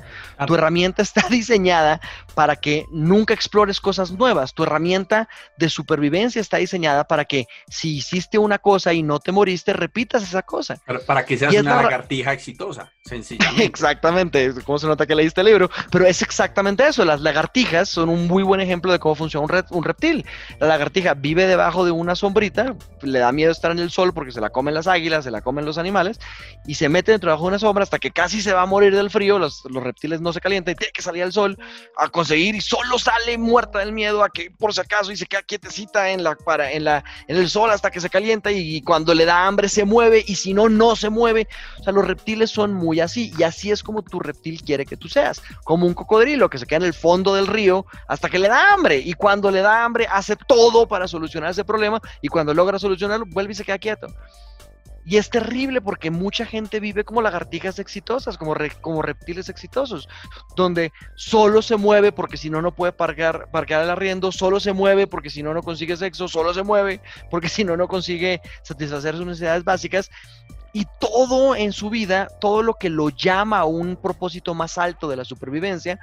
Tu 0.46 0.54
herramienta 0.54 1.02
está 1.02 1.26
diseñada 1.30 2.00
para 2.34 2.56
que 2.56 2.86
nunca 2.90 3.34
explores 3.34 3.80
cosas 3.80 4.10
nuevas. 4.10 4.54
Tu 4.54 4.64
herramienta 4.64 5.28
de 5.56 5.68
supervivencia 5.68 6.40
está 6.40 6.56
diseñada 6.58 7.04
para 7.04 7.24
que 7.24 7.46
si 7.68 7.96
hiciste 7.96 8.38
una 8.38 8.58
cosa 8.58 8.92
y 8.92 9.02
no 9.02 9.20
te 9.20 9.32
moriste, 9.32 9.72
repitas 9.72 10.22
esa 10.22 10.42
cosa. 10.42 10.80
Para, 11.06 11.24
que 11.24 11.36
seas 11.36 11.54
una 11.54 11.82
lagartija 11.82 12.32
exitosa, 12.32 12.92
sencillamente. 13.04 13.64
Exactamente, 13.74 14.54
como 14.64 14.78
se 14.78 14.86
nota 14.86 15.06
que 15.06 15.14
leíste 15.14 15.40
el 15.40 15.46
libro, 15.46 15.70
pero 15.90 16.06
es 16.06 16.22
exactamente 16.22 16.86
eso. 16.86 17.04
Las 17.04 17.20
lagartijas 17.20 17.88
son 17.88 18.08
un 18.08 18.26
muy 18.26 18.42
buen 18.42 18.60
ejemplo 18.60 18.92
de 18.92 18.98
cómo 18.98 19.14
funciona 19.14 19.46
un, 19.46 19.64
un 19.76 19.84
reptil. 19.84 20.24
La 20.58 20.66
lagartija 20.66 21.14
vive 21.14 21.46
debajo 21.46 21.84
de 21.84 21.90
una 21.90 22.14
sombrita, 22.14 22.74
le 23.02 23.18
da 23.18 23.32
miedo 23.32 23.43
estar 23.52 23.70
en 23.70 23.78
el 23.78 23.90
sol 23.90 24.12
porque 24.12 24.32
se 24.32 24.40
la 24.40 24.50
comen 24.50 24.74
las 24.74 24.86
águilas, 24.86 25.24
se 25.24 25.30
la 25.30 25.42
comen 25.42 25.64
los 25.64 25.78
animales, 25.78 26.18
y 26.66 26.74
se 26.74 26.88
mete 26.88 27.12
dentro 27.12 27.36
de 27.36 27.42
una 27.42 27.58
sombra 27.58 27.82
hasta 27.82 27.98
que 27.98 28.10
casi 28.10 28.40
se 28.40 28.52
va 28.52 28.62
a 28.62 28.66
morir 28.66 28.94
del 28.94 29.10
frío, 29.10 29.38
los, 29.38 29.62
reptiles 29.64 30.20
no 30.20 30.32
se 30.32 30.40
calientan 30.40 30.72
y 30.72 30.76
tiene 30.76 30.92
que 30.92 31.02
salir 31.02 31.22
al 31.22 31.32
sol 31.32 31.58
a 31.96 32.08
conseguir 32.08 32.54
y 32.54 32.60
solo 32.60 32.98
sale 32.98 33.36
muerta 33.38 33.80
del 33.80 33.92
miedo 33.92 34.22
a 34.22 34.30
que 34.30 34.50
por 34.50 34.72
si 34.72 34.80
acaso 34.80 35.12
y 35.12 35.16
se 35.16 35.26
queda 35.26 35.42
quietecita 35.42 36.10
en 36.10 36.22
la 36.22 36.34
para 36.36 36.72
en 36.72 36.84
la 36.84 37.04
en 37.28 37.36
el 37.36 37.48
sol 37.50 37.70
hasta 37.70 37.90
que 37.90 38.00
se 38.00 38.08
calienta 38.08 38.50
y, 38.50 38.80
cuando 38.82 39.14
le 39.14 39.24
da 39.24 39.46
hambre 39.46 39.68
se 39.68 39.84
mueve 39.84 40.24
y 40.26 40.36
si 40.36 40.54
no 40.54 40.68
no 40.68 40.96
se 40.96 41.10
mueve. 41.10 41.48
O 41.80 41.84
sea, 41.84 41.92
los 41.92 42.06
reptiles 42.06 42.50
son 42.50 42.72
muy 42.72 43.00
así 43.00 43.32
y 43.38 43.42
así 43.42 43.70
es 43.70 43.82
como 43.82 44.02
tu 44.02 44.20
reptil 44.20 44.62
quiere 44.62 44.86
que 44.86 44.96
tú 44.96 45.08
seas, 45.08 45.42
como 45.64 45.86
un 45.86 45.94
cocodrilo 45.94 46.48
que 46.48 46.58
se 46.58 46.66
queda 46.66 46.78
en 46.78 46.84
el 46.84 46.94
fondo 46.94 47.34
del 47.34 47.46
río 47.46 47.86
hasta 48.08 48.28
que 48.28 48.38
le 48.38 48.48
da 48.48 48.72
hambre 48.72 48.98
y 48.98 49.14
cuando 49.14 49.50
le 49.50 49.60
da 49.60 49.84
hambre 49.84 50.06
hace 50.10 50.36
todo 50.36 50.86
para 50.86 51.08
solucionar 51.08 51.50
ese 51.50 51.64
problema 51.64 52.00
y 52.22 52.28
cuando 52.28 52.54
logra 52.54 52.78
solucionarlo 52.78 53.26
vuelve 53.34 53.52
y 53.52 53.56
se 53.56 53.64
queda 53.64 53.78
quieto. 53.78 54.06
Y 55.06 55.18
es 55.18 55.28
terrible 55.28 55.82
porque 55.82 56.10
mucha 56.10 56.46
gente 56.46 56.80
vive 56.80 57.04
como 57.04 57.20
lagartijas 57.20 57.78
exitosas, 57.78 58.38
como, 58.38 58.54
como 58.80 59.02
reptiles 59.02 59.50
exitosos, 59.50 60.08
donde 60.56 60.92
solo 61.14 61.60
se 61.60 61.76
mueve 61.76 62.10
porque 62.10 62.38
si 62.38 62.48
no, 62.48 62.62
no 62.62 62.74
puede 62.74 62.92
parquear, 62.92 63.50
parquear 63.50 63.82
el 63.82 63.90
arriendo, 63.90 64.32
solo 64.32 64.60
se 64.60 64.72
mueve 64.72 65.06
porque 65.06 65.28
si 65.28 65.42
no, 65.42 65.52
no 65.52 65.62
consigue 65.62 65.96
sexo, 65.96 66.26
solo 66.26 66.54
se 66.54 66.62
mueve 66.62 67.02
porque 67.30 67.50
si 67.50 67.64
no, 67.64 67.76
no 67.76 67.86
consigue 67.86 68.40
satisfacer 68.62 69.14
sus 69.14 69.26
necesidades 69.26 69.62
básicas. 69.62 70.10
Y 70.72 70.86
todo 70.98 71.54
en 71.54 71.72
su 71.72 71.90
vida, 71.90 72.26
todo 72.40 72.62
lo 72.62 72.74
que 72.74 72.88
lo 72.88 73.10
llama 73.10 73.60
a 73.60 73.64
un 73.64 73.96
propósito 73.96 74.54
más 74.54 74.78
alto 74.78 75.06
de 75.06 75.16
la 75.16 75.24
supervivencia, 75.24 76.00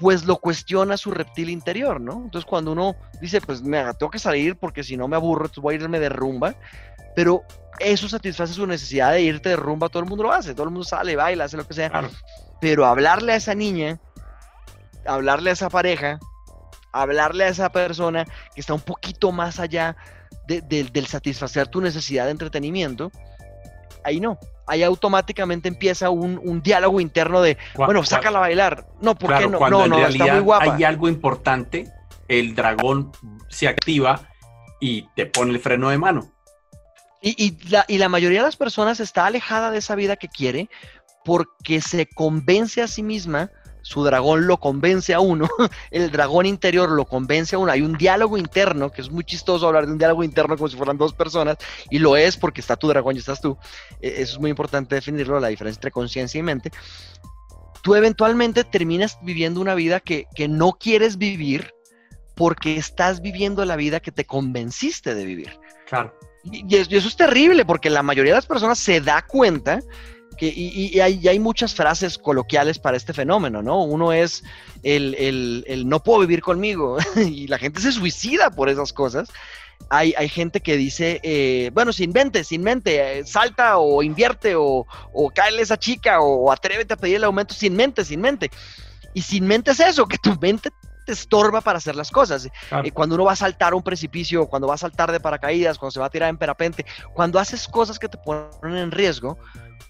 pues 0.00 0.24
lo 0.24 0.36
cuestiona 0.36 0.96
su 0.96 1.10
reptil 1.10 1.50
interior, 1.50 2.00
¿no? 2.00 2.22
Entonces 2.24 2.48
cuando 2.48 2.72
uno 2.72 2.96
dice, 3.20 3.42
pues 3.42 3.62
me 3.62 3.84
tengo 3.94 4.10
que 4.10 4.18
salir 4.18 4.56
porque 4.56 4.82
si 4.82 4.96
no 4.96 5.06
me 5.08 5.16
aburro, 5.16 5.44
entonces 5.44 5.62
voy 5.62 5.74
a 5.74 5.78
irme 5.78 6.00
de 6.00 6.08
rumba, 6.08 6.54
pero 7.14 7.44
eso 7.78 8.08
satisface 8.08 8.54
su 8.54 8.66
necesidad 8.66 9.12
de 9.12 9.20
irte 9.20 9.50
de 9.50 9.56
rumba, 9.56 9.90
todo 9.90 10.02
el 10.02 10.08
mundo 10.08 10.24
lo 10.24 10.32
hace, 10.32 10.54
todo 10.54 10.64
el 10.64 10.70
mundo 10.70 10.84
sale, 10.84 11.16
baila, 11.16 11.44
hace 11.44 11.58
lo 11.58 11.66
que 11.66 11.74
sea, 11.74 12.08
pero 12.62 12.86
hablarle 12.86 13.34
a 13.34 13.36
esa 13.36 13.54
niña, 13.54 14.00
hablarle 15.06 15.50
a 15.50 15.52
esa 15.52 15.68
pareja, 15.68 16.18
hablarle 16.92 17.44
a 17.44 17.48
esa 17.48 17.70
persona 17.70 18.24
que 18.54 18.62
está 18.62 18.72
un 18.72 18.80
poquito 18.80 19.32
más 19.32 19.60
allá 19.60 19.96
del 20.46 21.06
satisfacer 21.06 21.68
tu 21.68 21.82
necesidad 21.82 22.24
de 22.24 22.30
entretenimiento, 22.30 23.12
ahí 24.02 24.18
no, 24.18 24.38
ahí 24.70 24.82
automáticamente 24.84 25.68
empieza 25.68 26.10
un, 26.10 26.62
diálogo 26.62 27.00
interno 27.00 27.42
de, 27.42 27.58
bueno, 27.74 28.04
sácala 28.04 28.38
a 28.38 28.42
bailar. 28.42 28.86
No, 29.00 29.16
¿por 29.16 29.36
qué 29.36 29.48
no? 29.48 29.58
No, 29.68 29.86
no, 29.86 30.06
está 30.06 30.26
muy 30.26 30.40
guapa. 30.40 30.74
Hay 30.74 30.84
algo 30.84 31.08
importante, 31.08 31.88
el 32.28 32.54
dragón 32.54 33.10
se 33.48 33.66
activa 33.66 34.20
y 34.80 35.02
te 35.16 35.26
pone 35.26 35.52
el 35.52 35.58
freno 35.58 35.90
de 35.90 35.98
mano. 35.98 36.32
Y, 37.22 37.58
la, 37.68 37.84
y 37.86 37.98
la 37.98 38.08
mayoría 38.08 38.38
de 38.38 38.46
las 38.46 38.56
personas 38.56 38.98
está 38.98 39.26
alejada 39.26 39.70
de 39.70 39.78
esa 39.78 39.94
vida 39.94 40.16
que 40.16 40.28
quiere 40.28 40.70
porque 41.24 41.82
se 41.82 42.06
convence 42.06 42.80
a 42.80 42.88
sí 42.88 43.02
misma 43.02 43.50
su 43.82 44.04
dragón 44.04 44.46
lo 44.46 44.58
convence 44.58 45.14
a 45.14 45.20
uno, 45.20 45.48
el 45.90 46.10
dragón 46.10 46.46
interior 46.46 46.90
lo 46.90 47.04
convence 47.04 47.56
a 47.56 47.58
uno, 47.58 47.72
hay 47.72 47.82
un 47.82 47.96
diálogo 47.96 48.36
interno, 48.36 48.90
que 48.90 49.00
es 49.00 49.10
muy 49.10 49.24
chistoso 49.24 49.66
hablar 49.66 49.86
de 49.86 49.92
un 49.92 49.98
diálogo 49.98 50.24
interno 50.24 50.56
como 50.56 50.68
si 50.68 50.76
fueran 50.76 50.98
dos 50.98 51.12
personas, 51.12 51.56
y 51.90 51.98
lo 51.98 52.16
es 52.16 52.36
porque 52.36 52.60
está 52.60 52.76
tu 52.76 52.88
dragón 52.88 53.16
y 53.16 53.18
estás 53.18 53.40
tú, 53.40 53.56
e, 54.00 54.08
eso 54.22 54.34
es 54.34 54.38
muy 54.38 54.50
importante 54.50 54.94
definirlo, 54.94 55.40
la 55.40 55.48
diferencia 55.48 55.78
entre 55.78 55.90
conciencia 55.90 56.38
y 56.38 56.42
mente, 56.42 56.70
tú 57.82 57.94
eventualmente 57.94 58.64
terminas 58.64 59.18
viviendo 59.22 59.60
una 59.60 59.74
vida 59.74 60.00
que, 60.00 60.26
no 60.48 60.72
quieres 60.72 61.16
vivir 61.18 61.74
porque 62.34 62.76
estás 62.76 63.20
viviendo 63.20 63.64
la 63.64 63.76
vida 63.76 64.00
que 64.00 64.12
te 64.12 64.24
convenciste 64.24 65.14
de 65.14 65.24
vivir. 65.24 65.58
Claro. 65.86 66.14
y 66.44 66.76
eso 66.76 67.08
es 67.08 67.16
terrible 67.16 67.64
porque 67.64 67.90
la 67.90 68.04
mayoría 68.04 68.32
de 68.32 68.38
las 68.38 68.46
personas 68.46 68.78
se 68.78 69.00
da 69.00 69.26
cuenta 69.26 69.80
y, 70.48 71.00
hay, 71.00 71.38
muchas 71.38 71.74
frases 71.74 72.18
coloquiales 72.18 72.78
para 72.78 72.96
este 72.96 73.12
fenómeno, 73.12 73.62
¿no? 73.62 73.82
Uno 73.82 74.12
es 74.12 74.42
el, 74.82 75.84
no 75.86 76.02
puedo 76.02 76.20
vivir 76.20 76.42
conmigo 76.42 76.98
y 77.16 77.46
la 77.46 77.58
gente 77.58 77.80
se 77.80 77.92
suicida 77.92 78.50
por 78.50 78.68
esas 78.68 78.92
cosas. 78.92 79.30
Hay, 79.88 80.12
gente 80.28 80.60
que 80.60 80.76
dice, 80.76 81.20
eh, 81.22 81.70
bueno, 81.72 81.92
sin 81.92 82.12
mente, 82.12 82.44
sin 82.44 82.62
mente, 82.62 83.18
eh, 83.18 83.26
salta 83.26 83.78
o 83.78 84.02
invierte 84.02 84.54
o, 84.54 84.86
o 85.12 85.32
a 85.36 85.48
esa 85.48 85.78
chica 85.78 86.20
o, 86.20 86.52
atrévete 86.52 86.94
a 86.94 86.96
pedir 86.96 87.16
el 87.16 87.24
aumento 87.24 87.54
sin 87.54 87.74
mente, 87.74 88.04
sin 88.04 88.20
mente. 88.20 88.50
Y 89.14 89.22
sin 89.22 89.46
mente 89.46 89.72
es 89.72 89.80
eso, 89.80 90.06
que 90.06 90.18
tu 90.18 90.38
mente 90.38 90.70
te 91.04 91.12
estorba 91.12 91.60
para 91.60 91.78
hacer 91.78 91.96
las 91.96 92.10
cosas. 92.10 92.48
Eh, 92.84 92.92
cuando 92.92 93.16
uno 93.16 93.24
va 93.24 93.32
a 93.32 93.36
saltar 93.36 93.72
a 93.72 93.76
un 93.76 93.82
precipicio, 93.82 94.46
cuando 94.46 94.68
va 94.68 94.74
a 94.74 94.78
saltar 94.78 95.10
de 95.10 95.18
paracaídas, 95.18 95.78
cuando 95.78 95.92
se 95.92 96.00
va 96.00 96.06
a 96.06 96.10
tirar 96.10 96.28
en 96.28 96.36
parapente, 96.36 96.84
cuando 97.14 97.38
haces 97.38 97.66
cosas 97.66 97.98
que 97.98 98.08
te 98.08 98.18
ponen 98.18 98.76
en 98.76 98.90
riesgo, 98.90 99.38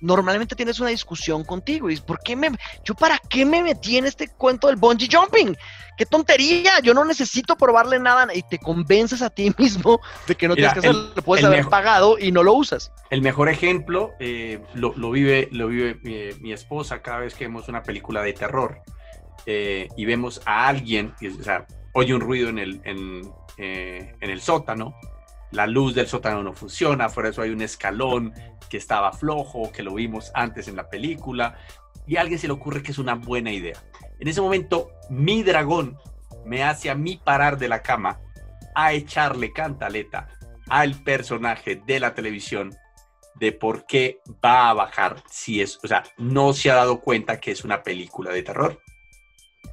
normalmente 0.00 0.54
tienes 0.54 0.80
una 0.80 0.90
discusión 0.90 1.44
contigo. 1.44 1.90
Y 1.90 1.96
¿por 1.96 2.20
qué 2.20 2.36
me, 2.36 2.50
yo 2.84 2.94
para 2.94 3.18
qué 3.18 3.44
me 3.44 3.62
metí 3.62 3.96
en 3.96 4.06
este 4.06 4.28
cuento 4.28 4.66
del 4.68 4.76
bungee 4.76 5.08
jumping? 5.10 5.56
¡Qué 5.96 6.06
tontería! 6.06 6.80
Yo 6.82 6.94
no 6.94 7.04
necesito 7.04 7.56
probarle 7.56 7.98
nada 7.98 8.34
y 8.34 8.42
te 8.42 8.58
convences 8.58 9.20
a 9.22 9.30
ti 9.30 9.52
mismo 9.58 10.00
de 10.26 10.34
que 10.34 10.48
no 10.48 10.54
tienes 10.54 10.72
que 10.72 10.78
hacerlo, 10.78 11.12
lo 11.14 11.22
puedes 11.22 11.44
haber 11.44 11.68
pagado 11.68 12.18
y 12.18 12.32
no 12.32 12.42
lo 12.42 12.54
usas. 12.54 12.92
El 13.10 13.22
mejor 13.22 13.48
ejemplo 13.48 14.12
eh, 14.18 14.62
lo, 14.74 15.10
vive, 15.10 15.48
lo 15.52 15.68
vive 15.68 15.98
mi, 16.40 16.52
esposa 16.52 17.02
cada 17.02 17.18
vez 17.18 17.34
que 17.34 17.44
vemos 17.44 17.68
una 17.68 17.82
película 17.82 18.22
de 18.22 18.32
terror 18.32 18.80
eh, 19.46 19.88
y 19.96 20.04
vemos 20.04 20.40
a 20.46 20.68
alguien, 20.68 21.14
o 21.38 21.42
sea, 21.42 21.66
oye 21.92 22.14
un 22.14 22.20
ruido 22.20 22.48
en 22.48 22.58
el, 22.58 22.80
en, 22.84 23.30
eh, 23.56 24.14
en 24.20 24.30
el 24.30 24.40
sótano 24.40 24.94
la 25.50 25.66
luz 25.66 25.94
del 25.94 26.06
sótano 26.06 26.42
no 26.42 26.52
funciona, 26.52 27.08
por 27.08 27.26
eso 27.26 27.42
hay 27.42 27.50
un 27.50 27.62
escalón 27.62 28.32
que 28.68 28.76
estaba 28.76 29.12
flojo, 29.12 29.72
que 29.72 29.82
lo 29.82 29.94
vimos 29.94 30.30
antes 30.34 30.68
en 30.68 30.76
la 30.76 30.88
película, 30.88 31.58
y 32.06 32.16
a 32.16 32.20
alguien 32.20 32.38
se 32.38 32.46
le 32.46 32.52
ocurre 32.52 32.82
que 32.82 32.92
es 32.92 32.98
una 32.98 33.14
buena 33.14 33.52
idea. 33.52 33.76
En 34.18 34.28
ese 34.28 34.40
momento, 34.40 34.90
mi 35.08 35.42
dragón 35.42 35.98
me 36.44 36.62
hace 36.62 36.90
a 36.90 36.94
mí 36.94 37.20
parar 37.22 37.58
de 37.58 37.68
la 37.68 37.82
cama 37.82 38.20
a 38.74 38.92
echarle 38.92 39.52
cantaleta 39.52 40.28
al 40.68 40.94
personaje 41.02 41.82
de 41.84 42.00
la 42.00 42.14
televisión 42.14 42.74
de 43.34 43.52
por 43.52 43.86
qué 43.86 44.20
va 44.44 44.70
a 44.70 44.74
bajar 44.74 45.22
si 45.28 45.60
es, 45.60 45.78
o 45.82 45.88
sea, 45.88 46.04
no 46.16 46.52
se 46.52 46.70
ha 46.70 46.76
dado 46.76 47.00
cuenta 47.00 47.40
que 47.40 47.50
es 47.50 47.64
una 47.64 47.82
película 47.82 48.30
de 48.30 48.42
terror. 48.42 48.80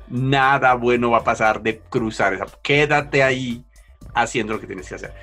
Nada 0.07 0.73
bueno 0.73 1.11
va 1.11 1.19
a 1.19 1.23
pasar 1.23 1.61
de 1.61 1.79
cruzar 1.79 2.33
esa. 2.33 2.45
Quédate 2.63 3.23
ahí 3.23 3.65
haciendo 4.15 4.53
lo 4.53 4.59
que 4.59 4.67
tienes 4.67 4.87
que 4.87 4.95
hacer 4.95 5.13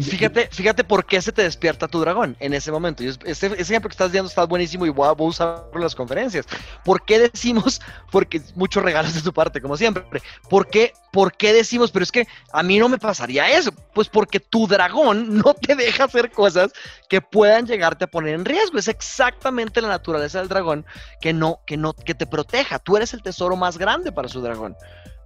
Fíjate, 0.00 0.48
fíjate 0.50 0.82
por 0.82 1.06
qué 1.06 1.22
se 1.22 1.30
te 1.30 1.42
despierta 1.42 1.86
tu 1.86 2.00
dragón 2.00 2.36
en 2.40 2.52
ese 2.52 2.72
momento. 2.72 3.02
Ese, 3.02 3.46
ejemplo 3.46 3.88
que 3.88 3.94
estás 3.94 4.12
dando 4.12 4.28
está 4.28 4.44
buenísimo 4.44 4.86
y 4.86 4.90
voy 4.90 5.08
a, 5.08 5.12
voy 5.12 5.26
a 5.26 5.30
usarlo 5.30 5.70
en 5.74 5.80
las 5.80 5.94
conferencias. 5.94 6.46
¿Por 6.84 7.04
qué 7.04 7.18
decimos, 7.18 7.80
porque 8.10 8.42
muchos 8.56 8.82
regalos 8.82 9.14
de 9.14 9.22
tu 9.22 9.32
parte, 9.32 9.60
como 9.60 9.76
siempre, 9.76 10.04
¿por 10.50 10.66
qué, 10.66 10.92
¿por 11.12 11.36
qué 11.36 11.52
decimos, 11.52 11.92
pero 11.92 12.02
es 12.02 12.10
que 12.10 12.26
a 12.52 12.62
mí 12.62 12.78
no 12.78 12.88
me 12.88 12.98
pasaría 12.98 13.56
eso? 13.56 13.72
Pues 13.94 14.08
porque 14.08 14.40
tu 14.40 14.66
dragón 14.66 15.38
no 15.38 15.54
te 15.54 15.76
deja 15.76 16.04
hacer 16.04 16.30
cosas 16.30 16.72
que 17.08 17.20
puedan 17.20 17.66
llegarte 17.66 18.04
a 18.04 18.08
poner 18.08 18.34
en 18.34 18.44
riesgo. 18.44 18.78
Es 18.78 18.88
exactamente 18.88 19.80
la 19.80 19.88
naturaleza 19.88 20.40
del 20.40 20.48
dragón 20.48 20.84
que 21.20 21.32
no, 21.32 21.60
que 21.66 21.76
no, 21.76 21.92
que 21.94 22.14
te 22.14 22.26
proteja. 22.26 22.80
Tú 22.80 22.96
eres 22.96 23.14
el 23.14 23.22
tesoro 23.22 23.56
más 23.56 23.78
grande 23.78 24.10
para 24.10 24.28
su 24.28 24.40
dragón 24.40 24.76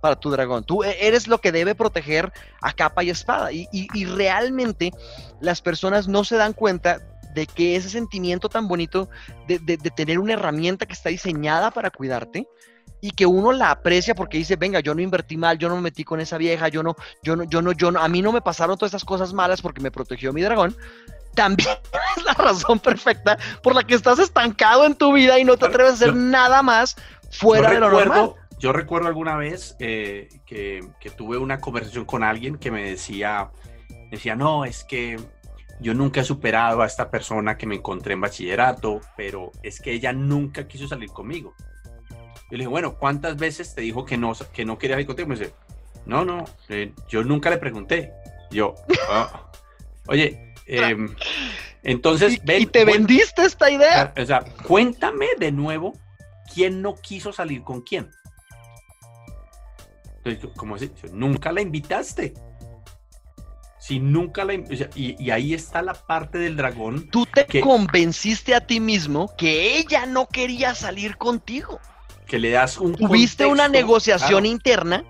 para 0.01 0.17
tu 0.17 0.31
dragón. 0.31 0.65
Tú 0.65 0.85
e-, 0.85 1.07
eres 1.07 1.27
lo 1.29 1.39
que 1.39 1.53
debe 1.53 1.75
proteger 1.75 2.33
a 2.61 2.73
capa 2.73 3.03
y 3.05 3.11
espada. 3.11 3.51
Y, 3.53 4.05
realmente 4.05 4.93
las 5.41 5.61
personas 5.61 6.09
no 6.09 6.25
se 6.25 6.37
dan 6.37 6.53
cuenta 6.53 7.01
de 7.35 7.47
que 7.47 7.77
ese 7.77 7.91
sentimiento 7.91 8.49
tan 8.49 8.69
bonito 8.69 9.09
de, 9.47 9.59
tener 9.95 10.19
una 10.19 10.33
herramienta 10.33 10.87
que 10.87 10.95
está 10.95 11.11
diseñada 11.11 11.71
para 11.71 11.91
cuidarte 11.91 12.49
y 13.01 13.13
que 13.13 13.27
uno 13.27 13.53
la 13.53 13.71
aprecia 13.71 14.15
porque 14.15 14.39
dice, 14.39 14.57
venga, 14.57 14.81
yo 14.81 14.95
no 14.95 15.03
invertí 15.03 15.37
mal, 15.37 15.59
yo 15.59 15.69
no 15.69 15.77
me 15.77 15.83
metí 15.83 16.03
con 16.03 16.21
esa 16.21 16.37
vieja, 16.37 16.69
yo 16.69 16.83
no, 16.83 16.97
yo 17.23 17.37
no, 17.37 17.45
yo 17.45 17.63
no, 17.63 17.73
yo 17.73 17.93
no, 17.93 18.01
a 18.01 18.09
mí 18.09 18.23
no 18.23 18.33
me 18.33 18.41
pasaron 18.41 18.77
todas 18.77 18.91
estas 18.91 19.05
cosas 19.05 19.33
malas 19.33 19.63
porque 19.63 19.81
me 19.81 19.91
protegió 19.91 20.33
mi 20.33 20.43
dragón. 20.43 20.77
También 21.35 21.77
es 22.17 22.25
la 22.25 22.33
razón 22.33 22.81
perfecta 22.81 23.39
por 23.63 23.75
la 23.75 23.85
que 23.85 23.95
estás 23.95 24.19
estancado 24.19 24.85
en 24.87 24.97
tu 24.97 25.13
vida 25.13 25.39
y 25.39 25.45
no 25.45 25.57
te 25.57 25.67
atreves 25.67 25.93
a 25.93 25.95
hacer 25.95 26.15
nada 26.17 26.63
más 26.63 26.97
fuera 27.31 27.71
de 27.71 27.79
lo 27.79 27.91
normal 27.91 28.35
yo 28.59 28.73
recuerdo 28.73 29.09
alguna 29.09 29.37
vez 29.37 29.77
eh, 29.79 30.29
que, 30.47 30.83
tuve 31.17 31.39
una 31.39 31.61
conversación 31.61 32.05
con 32.05 32.23
alguien 32.23 32.59
que 32.59 32.71
me 32.71 32.91
decía, 32.91 33.51
decía, 34.11 34.35
no, 34.35 34.65
es 34.65 34.85
que 34.85 35.17
yo 35.81 35.95
nunca 35.95 36.21
he 36.21 36.25
superado 36.25 36.83
a 36.83 36.87
esta 36.87 37.11
persona 37.11 37.57
que 37.57 37.67
me 37.67 37.77
encontré 37.77 38.15
en 38.15 38.21
bachillerato, 38.21 39.01
pero 39.17 39.53
es 39.63 39.81
que 39.81 39.93
ella 39.93 40.13
nunca 40.13 40.67
quiso 40.67 40.89
salir 40.89 41.11
conmigo. 41.11 41.55
Yo 42.51 42.57
le 42.57 42.59
dije, 42.59 42.69
bueno, 42.69 42.97
¿cuántas 42.97 43.37
veces 43.37 43.75
te 43.75 43.83
dijo 43.83 44.05
que 44.05 44.17
no, 44.17 44.33
que 44.53 44.65
no 44.65 44.79
quería 44.79 44.97
salir 44.97 45.07
contigo? 45.07 45.29
Me 45.29 45.37
dice, 45.37 45.53
no, 46.07 46.25
no, 46.25 46.45
eh, 46.69 46.93
yo 47.09 47.23
nunca 47.23 47.51
le 47.51 47.59
pregunté. 47.59 48.13
Yo, 48.51 48.75
ah, 49.11 49.51
oye, 50.07 50.55
em, 50.67 51.15
entonces... 51.83 52.41
¿Y, 52.45 52.67
te 52.67 52.85
vendiste 52.85 53.43
esta 53.43 53.71
idea? 53.71 54.13
O 54.17 54.25
sea, 54.25 54.45
cuéntame 54.67 55.27
de 55.39 55.53
nuevo 55.53 55.93
quién 56.53 56.83
no 56.83 56.97
quiso 56.97 57.33
salir 57.33 57.63
con 57.63 57.83
quién. 57.83 58.11
¿Cómo 60.57 60.77
así? 60.77 60.91
Nunca 61.13 61.53
la 61.53 61.61
invitaste. 61.61 62.35
Si 63.79 64.01
nunca 64.01 64.45
la 64.45 64.55
y, 64.55 64.67
y, 64.95 65.31
ahí 65.31 65.55
está 65.55 65.83
la 65.83 65.95
parte 65.95 66.39
del 66.39 66.57
dragón. 66.57 67.09
Tú 67.11 67.27
te 67.27 67.61
convenciste 67.61 68.55
a 68.55 68.61
ti 68.61 68.81
mismo 68.81 69.35
que 69.39 69.79
ella 69.79 70.05
no 70.05 70.29
quería 70.29 70.75
salir 70.75 71.17
contigo. 71.17 71.81
Que 72.27 72.39
le 72.39 72.51
das 72.51 72.77
un. 72.77 72.97
Tuviste 72.97 73.47
una 73.47 73.69
negociación 73.69 74.47
interna. 74.47 75.05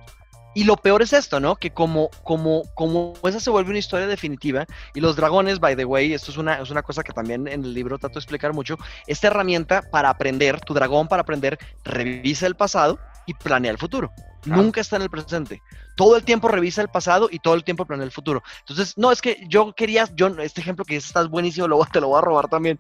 Y 0.54 0.64
lo 0.64 0.76
peor 0.76 1.02
es 1.02 1.12
esto, 1.12 1.38
¿no? 1.38 1.56
Que 1.56 1.70
como, 1.70 2.10
como, 2.24 2.62
como 2.74 3.14
esa 3.24 3.38
se 3.38 3.50
vuelve 3.50 3.70
una 3.70 3.78
historia 3.78 4.08
definitiva, 4.08 4.66
y 4.92 5.00
los 5.00 5.14
dragones, 5.14 5.60
by 5.60 5.76
the 5.76 5.84
way, 5.84 6.14
esto 6.14 6.32
es 6.32 6.36
una, 6.36 6.60
es 6.60 6.70
una 6.70 6.82
cosa 6.82 7.04
que 7.04 7.12
también 7.12 7.46
en 7.46 7.64
el 7.64 7.74
libro 7.74 7.96
trato 7.98 8.14
de 8.14 8.20
explicar 8.20 8.52
mucho, 8.52 8.76
esta 9.06 9.28
herramienta 9.28 9.82
para 9.82 10.10
aprender, 10.10 10.60
tu 10.60 10.74
dragón 10.74 11.06
para 11.06 11.22
aprender, 11.22 11.58
revisa 11.84 12.46
el 12.46 12.56
pasado 12.56 12.98
y 13.26 13.34
planea 13.34 13.70
el 13.70 13.78
futuro. 13.78 14.10
Nunca 14.44 14.80
está 14.80 14.96
en 14.96 15.02
el 15.02 15.10
presente. 15.10 15.62
Todo 15.96 16.16
el 16.16 16.24
tiempo 16.24 16.48
revisa 16.48 16.80
el 16.80 16.88
pasado 16.88 17.28
y 17.30 17.40
todo 17.40 17.54
el 17.54 17.64
tiempo 17.64 17.84
planea 17.84 18.04
el 18.04 18.12
futuro. 18.12 18.42
Entonces, 18.60 18.96
no, 18.96 19.10
es 19.10 19.20
que 19.20 19.44
yo 19.48 19.72
quería, 19.72 20.08
yo, 20.14 20.28
este 20.38 20.60
ejemplo 20.60 20.84
que 20.84 20.96
estás 20.96 21.28
buenísimo, 21.28 21.66
lo, 21.66 21.84
te 21.86 22.00
lo 22.00 22.08
voy 22.08 22.18
a 22.18 22.22
robar 22.22 22.48
también. 22.48 22.78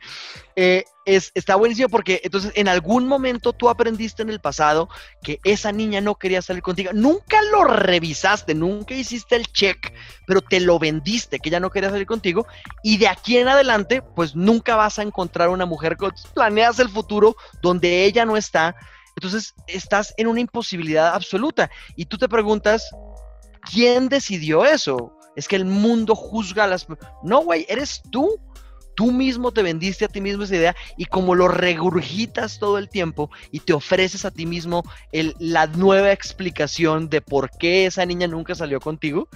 Eh, 0.54 0.84
es, 1.04 1.32
está 1.34 1.56
buenísimo 1.56 1.88
porque 1.88 2.20
entonces 2.22 2.52
en 2.54 2.68
algún 2.68 3.08
momento 3.08 3.52
tú 3.52 3.68
aprendiste 3.68 4.22
en 4.22 4.30
el 4.30 4.40
pasado 4.40 4.88
que 5.22 5.40
esa 5.42 5.72
niña 5.72 6.00
no 6.00 6.14
quería 6.14 6.42
salir 6.42 6.62
contigo. 6.62 6.90
Nunca 6.92 7.38
lo 7.50 7.64
revisaste, 7.64 8.54
nunca 8.54 8.94
hiciste 8.94 9.34
el 9.34 9.46
check, 9.46 9.92
pero 10.26 10.40
te 10.40 10.60
lo 10.60 10.78
vendiste 10.78 11.40
que 11.40 11.48
ella 11.48 11.60
no 11.60 11.70
quería 11.70 11.90
salir 11.90 12.06
contigo. 12.06 12.46
Y 12.82 12.98
de 12.98 13.08
aquí 13.08 13.38
en 13.38 13.48
adelante, 13.48 14.02
pues 14.02 14.36
nunca 14.36 14.76
vas 14.76 14.98
a 14.98 15.02
encontrar 15.02 15.48
una 15.48 15.66
mujer 15.66 15.96
que 15.96 16.08
planeas 16.34 16.78
el 16.78 16.88
futuro 16.88 17.36
donde 17.62 18.04
ella 18.04 18.24
no 18.24 18.36
está 18.36 18.76
entonces 19.18 19.54
estás 19.66 20.14
en 20.16 20.28
una 20.28 20.38
imposibilidad 20.38 21.12
absoluta 21.12 21.70
y 21.96 22.06
tú 22.06 22.18
te 22.18 22.28
preguntas, 22.28 22.88
¿quién 23.72 24.08
decidió 24.08 24.64
eso? 24.64 25.12
Es 25.34 25.48
que 25.48 25.56
el 25.56 25.64
mundo 25.64 26.14
juzga 26.14 26.64
a 26.64 26.66
las... 26.68 26.86
No, 27.24 27.40
güey, 27.40 27.66
eres 27.68 28.00
tú. 28.12 28.40
Tú 28.94 29.10
mismo 29.10 29.52
te 29.52 29.62
vendiste 29.62 30.04
a 30.04 30.08
ti 30.08 30.20
mismo 30.20 30.42
esa 30.42 30.56
idea 30.56 30.76
y 30.96 31.04
como 31.04 31.34
lo 31.34 31.48
regurgitas 31.48 32.58
todo 32.58 32.78
el 32.78 32.88
tiempo 32.88 33.30
y 33.52 33.60
te 33.60 33.72
ofreces 33.72 34.24
a 34.24 34.32
ti 34.32 34.44
mismo 34.44 34.82
la 35.38 35.68
nueva 35.68 36.10
explicación 36.10 37.08
de 37.08 37.20
por 37.20 37.50
qué 37.58 37.86
esa 37.86 38.04
niña 38.06 38.26
nunca 38.26 38.56
salió 38.56 38.80
contigo, 38.80 39.28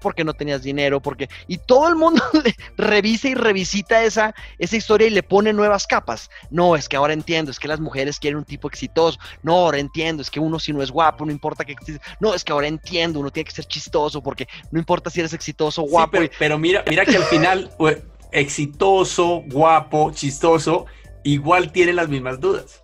porque 0.00 0.24
no 0.24 0.34
tenías 0.34 0.62
dinero, 0.62 1.00
porque... 1.00 1.28
Y 1.46 1.58
todo 1.58 1.88
el 1.88 1.96
mundo 1.96 2.22
revisa 2.76 3.28
y 3.28 3.34
revisita 3.34 4.04
esa, 4.04 4.34
esa 4.58 4.76
historia 4.76 5.06
y 5.06 5.10
le 5.10 5.22
pone 5.22 5.52
nuevas 5.52 5.86
capas. 5.86 6.30
No, 6.50 6.76
es 6.76 6.88
que 6.88 6.96
ahora 6.96 7.12
entiendo, 7.12 7.50
es 7.50 7.58
que 7.58 7.68
las 7.68 7.80
mujeres 7.80 8.18
quieren 8.18 8.38
un 8.38 8.44
tipo 8.44 8.68
exitoso. 8.68 9.18
No, 9.42 9.54
ahora 9.56 9.78
entiendo, 9.78 10.22
es 10.22 10.30
que 10.30 10.40
uno 10.40 10.58
si 10.58 10.72
no 10.72 10.82
es 10.82 10.90
guapo, 10.90 11.24
no 11.24 11.32
importa 11.32 11.64
que... 11.64 11.74
No, 12.20 12.34
es 12.34 12.44
que 12.44 12.52
ahora 12.52 12.68
entiendo, 12.68 13.20
uno 13.20 13.30
tiene 13.30 13.46
que 13.46 13.54
ser 13.54 13.66
chistoso, 13.66 14.22
porque 14.22 14.46
no 14.70 14.78
importa 14.78 15.10
si 15.10 15.20
eres 15.20 15.32
exitoso, 15.32 15.82
guapo. 15.82 16.18
pero, 16.38 16.58
mira, 16.58 16.84
mira 16.88 17.04
que 17.04 17.16
al 17.16 17.24
final, 17.24 17.70
exitoso, 18.32 19.42
guapo, 19.46 20.12
chistoso, 20.12 20.86
igual 21.24 21.72
tiene 21.72 21.92
las 21.92 22.08
mismas 22.08 22.40
dudas 22.40 22.80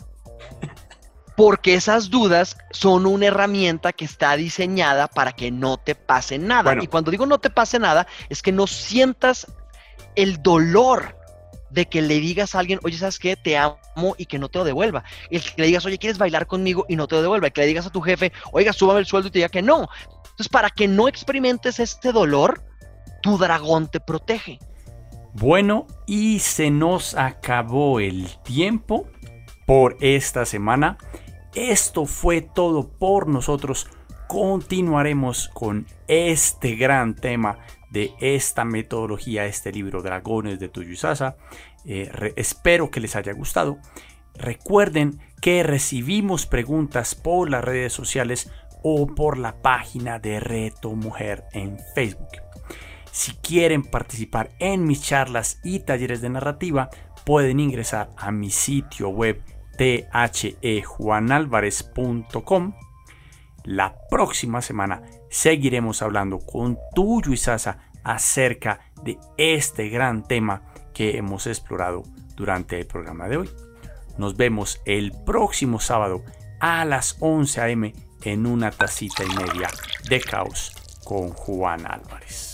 porque 1.36 1.74
esas 1.74 2.10
dudas 2.10 2.56
son 2.70 3.06
una 3.06 3.26
herramienta 3.26 3.92
que 3.92 4.04
está 4.04 4.36
diseñada 4.36 5.08
para 5.08 5.32
que 5.32 5.50
no 5.50 5.76
te 5.76 5.94
pase 5.94 6.38
nada. 6.38 6.76
Y 6.80 6.86
cuando 6.86 7.10
digo 7.10 7.26
no 7.26 7.38
te 7.38 7.50
pase 7.50 7.78
nada, 7.78 8.06
es 8.28 8.42
que 8.42 8.52
no 8.52 8.66
sientas 8.66 9.46
el 10.14 10.42
dolor 10.42 11.16
de 11.70 11.86
que 11.86 12.02
le 12.02 12.20
digas 12.20 12.54
a 12.54 12.58
alguien, 12.58 12.78
oye, 12.84 12.98
¿sabes 12.98 13.18
qué? 13.18 13.34
Te 13.34 13.56
amo 13.56 14.14
y 14.18 14.26
que 14.26 14.38
no 14.38 14.48
te 14.48 14.58
lo 14.58 14.64
devuelva. 14.64 15.04
Y 15.30 15.40
que 15.40 15.62
le 15.62 15.66
digas, 15.66 15.86
oye, 15.86 15.98
¿quieres 15.98 16.18
bailar 16.18 16.46
conmigo? 16.46 16.84
Y 16.88 16.96
no 16.96 17.08
te 17.08 17.16
lo 17.16 17.22
devuelva. 17.22 17.48
Y 17.48 17.50
que 17.50 17.62
le 17.62 17.66
digas 17.66 17.86
a 17.86 17.90
tu 17.90 18.02
jefe, 18.02 18.30
oiga, 18.52 18.72
súbame 18.72 19.00
el 19.00 19.06
sueldo 19.06 19.28
y 19.28 19.30
te 19.30 19.38
diga 19.38 19.48
que 19.48 19.62
no. 19.62 19.88
Entonces, 20.16 20.48
para 20.50 20.68
que 20.68 20.86
no 20.86 21.08
experimentes 21.08 21.80
este 21.80 22.12
dolor, 22.12 22.62
tu 23.22 23.38
dragón 23.38 23.88
te 23.88 24.00
protege. 24.00 24.58
Bueno, 25.32 25.86
y 26.06 26.40
se 26.40 26.70
nos 26.70 27.14
acabó 27.14 28.00
el 28.00 28.28
tiempo 28.42 29.08
por 29.66 29.96
esta 30.00 30.44
semana. 30.44 30.98
Esto 31.54 32.06
fue 32.06 32.40
todo 32.40 32.88
por 32.88 33.28
nosotros. 33.28 33.86
Continuaremos 34.26 35.48
con 35.48 35.86
este 36.08 36.76
gran 36.76 37.14
tema 37.14 37.58
de 37.90 38.14
esta 38.20 38.64
metodología, 38.64 39.44
este 39.44 39.70
libro 39.70 40.00
Dragones 40.00 40.58
de 40.58 40.70
Tuyusasa. 40.70 41.36
Eh, 41.84 42.32
espero 42.36 42.90
que 42.90 43.00
les 43.00 43.16
haya 43.16 43.34
gustado. 43.34 43.78
Recuerden 44.34 45.20
que 45.42 45.62
recibimos 45.62 46.46
preguntas 46.46 47.14
por 47.14 47.50
las 47.50 47.62
redes 47.62 47.92
sociales 47.92 48.50
o 48.82 49.06
por 49.06 49.36
la 49.36 49.60
página 49.60 50.18
de 50.18 50.40
Reto 50.40 50.92
Mujer 50.92 51.44
en 51.52 51.78
Facebook. 51.94 52.28
Si 53.10 53.32
quieren 53.32 53.82
participar 53.82 54.48
en 54.58 54.86
mis 54.86 55.02
charlas 55.02 55.60
y 55.62 55.80
talleres 55.80 56.22
de 56.22 56.30
narrativa, 56.30 56.88
pueden 57.26 57.60
ingresar 57.60 58.08
a 58.16 58.30
mi 58.30 58.48
sitio 58.48 59.10
web 59.10 59.42
thejuanalvarez.com. 59.82 62.72
La 63.64 63.94
próxima 64.10 64.60
semana 64.62 65.02
seguiremos 65.30 66.02
hablando 66.02 66.38
con 66.38 66.78
Tuyo 66.94 67.32
y 67.32 67.36
Sasa 67.36 67.90
acerca 68.04 68.92
de 69.02 69.18
este 69.36 69.88
gran 69.88 70.22
tema 70.24 70.62
que 70.92 71.16
hemos 71.16 71.46
explorado 71.46 72.02
durante 72.36 72.78
el 72.78 72.86
programa 72.86 73.28
de 73.28 73.38
hoy. 73.38 73.50
Nos 74.18 74.36
vemos 74.36 74.80
el 74.84 75.12
próximo 75.24 75.80
sábado 75.80 76.22
a 76.60 76.84
las 76.84 77.16
11 77.20 77.60
a.m. 77.60 77.94
en 78.22 78.46
una 78.46 78.70
tacita 78.70 79.24
y 79.24 79.34
media 79.34 79.68
de 80.08 80.20
caos 80.20 80.76
con 81.04 81.30
Juan 81.30 81.86
Álvarez. 81.86 82.51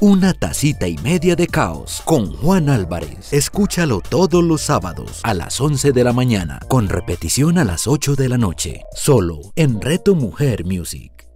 Una 0.00 0.32
tacita 0.32 0.86
y 0.86 0.96
media 0.98 1.34
de 1.34 1.48
caos 1.48 2.02
con 2.04 2.32
Juan 2.32 2.68
Álvarez. 2.68 3.32
Escúchalo 3.32 4.00
todos 4.00 4.44
los 4.44 4.60
sábados 4.60 5.18
a 5.24 5.34
las 5.34 5.60
11 5.60 5.90
de 5.90 6.04
la 6.04 6.12
mañana, 6.12 6.60
con 6.68 6.88
repetición 6.88 7.58
a 7.58 7.64
las 7.64 7.88
8 7.88 8.14
de 8.14 8.28
la 8.28 8.38
noche, 8.38 8.82
solo 8.94 9.40
en 9.56 9.80
Reto 9.80 10.14
Mujer 10.14 10.64
Music. 10.64 11.28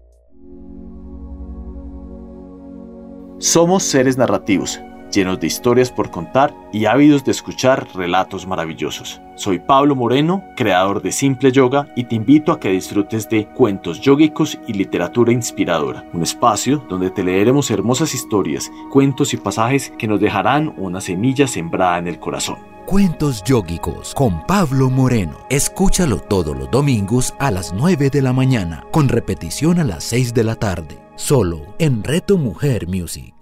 Somos 3.41 3.83
seres 3.83 4.17
narrativos 4.17 4.79
llenos 5.13 5.39
de 5.39 5.47
historias 5.47 5.93
por 5.93 6.11
contar 6.11 6.55
y 6.73 6.87
ávidos 6.87 7.25
de 7.25 7.31
escuchar 7.31 7.87
relatos 7.95 8.47
maravillosos. 8.47 9.21
Soy 9.37 9.59
Pablo 9.59 9.95
Moreno, 9.95 10.45
creador 10.57 11.03
de 11.03 11.13
Simple 11.13 11.53
Yoga, 11.53 11.89
y 11.97 12.05
te 12.05 12.15
invito 12.17 12.53
a 12.53 12.59
que 12.59 12.71
disfrutes 12.71 13.29
de 13.29 13.47
cuentos 13.47 14.01
yógicos 14.01 14.59
y 14.67 14.73
literatura 14.73 15.33
inspiradora, 15.33 16.05
un 16.13 16.23
espacio 16.23 16.85
donde 16.89 17.11
te 17.11 17.25
leeremos 17.25 17.71
hermosas 17.71 18.15
historias, 18.15 18.71
cuentos 18.91 19.33
y 19.35 19.37
pasajes 19.37 19.93
que 19.99 20.09
nos 20.09 20.21
dejarán 20.21 20.75
una 20.77 21.01
semilla 21.01 21.47
sembrada 21.47 21.99
en 21.99 22.09
el 22.09 22.19
corazón. 22.19 22.59
Cuentos 22.87 23.43
Yógicos 23.45 24.13
con 24.13 24.45
Pablo 24.45 24.91
Moreno. 24.91 25.39
Escúchalo 25.49 26.19
todos 26.19 26.57
los 26.57 26.71
domingos 26.71 27.33
a 27.39 27.51
las 27.51 27.73
9 27.73 28.11
de 28.11 28.23
la 28.23 28.33
mañana, 28.33 28.85
con 28.91 29.09
repetición 29.09 29.79
a 29.79 29.85
las 29.85 30.05
6 30.05 30.35
de 30.35 30.45
la 30.45 30.57
tarde, 30.57 30.99
solo 31.15 31.75
en 31.79 32.03
Reto 32.03 32.37
Mujer 32.37 32.89
Music. 32.89 33.42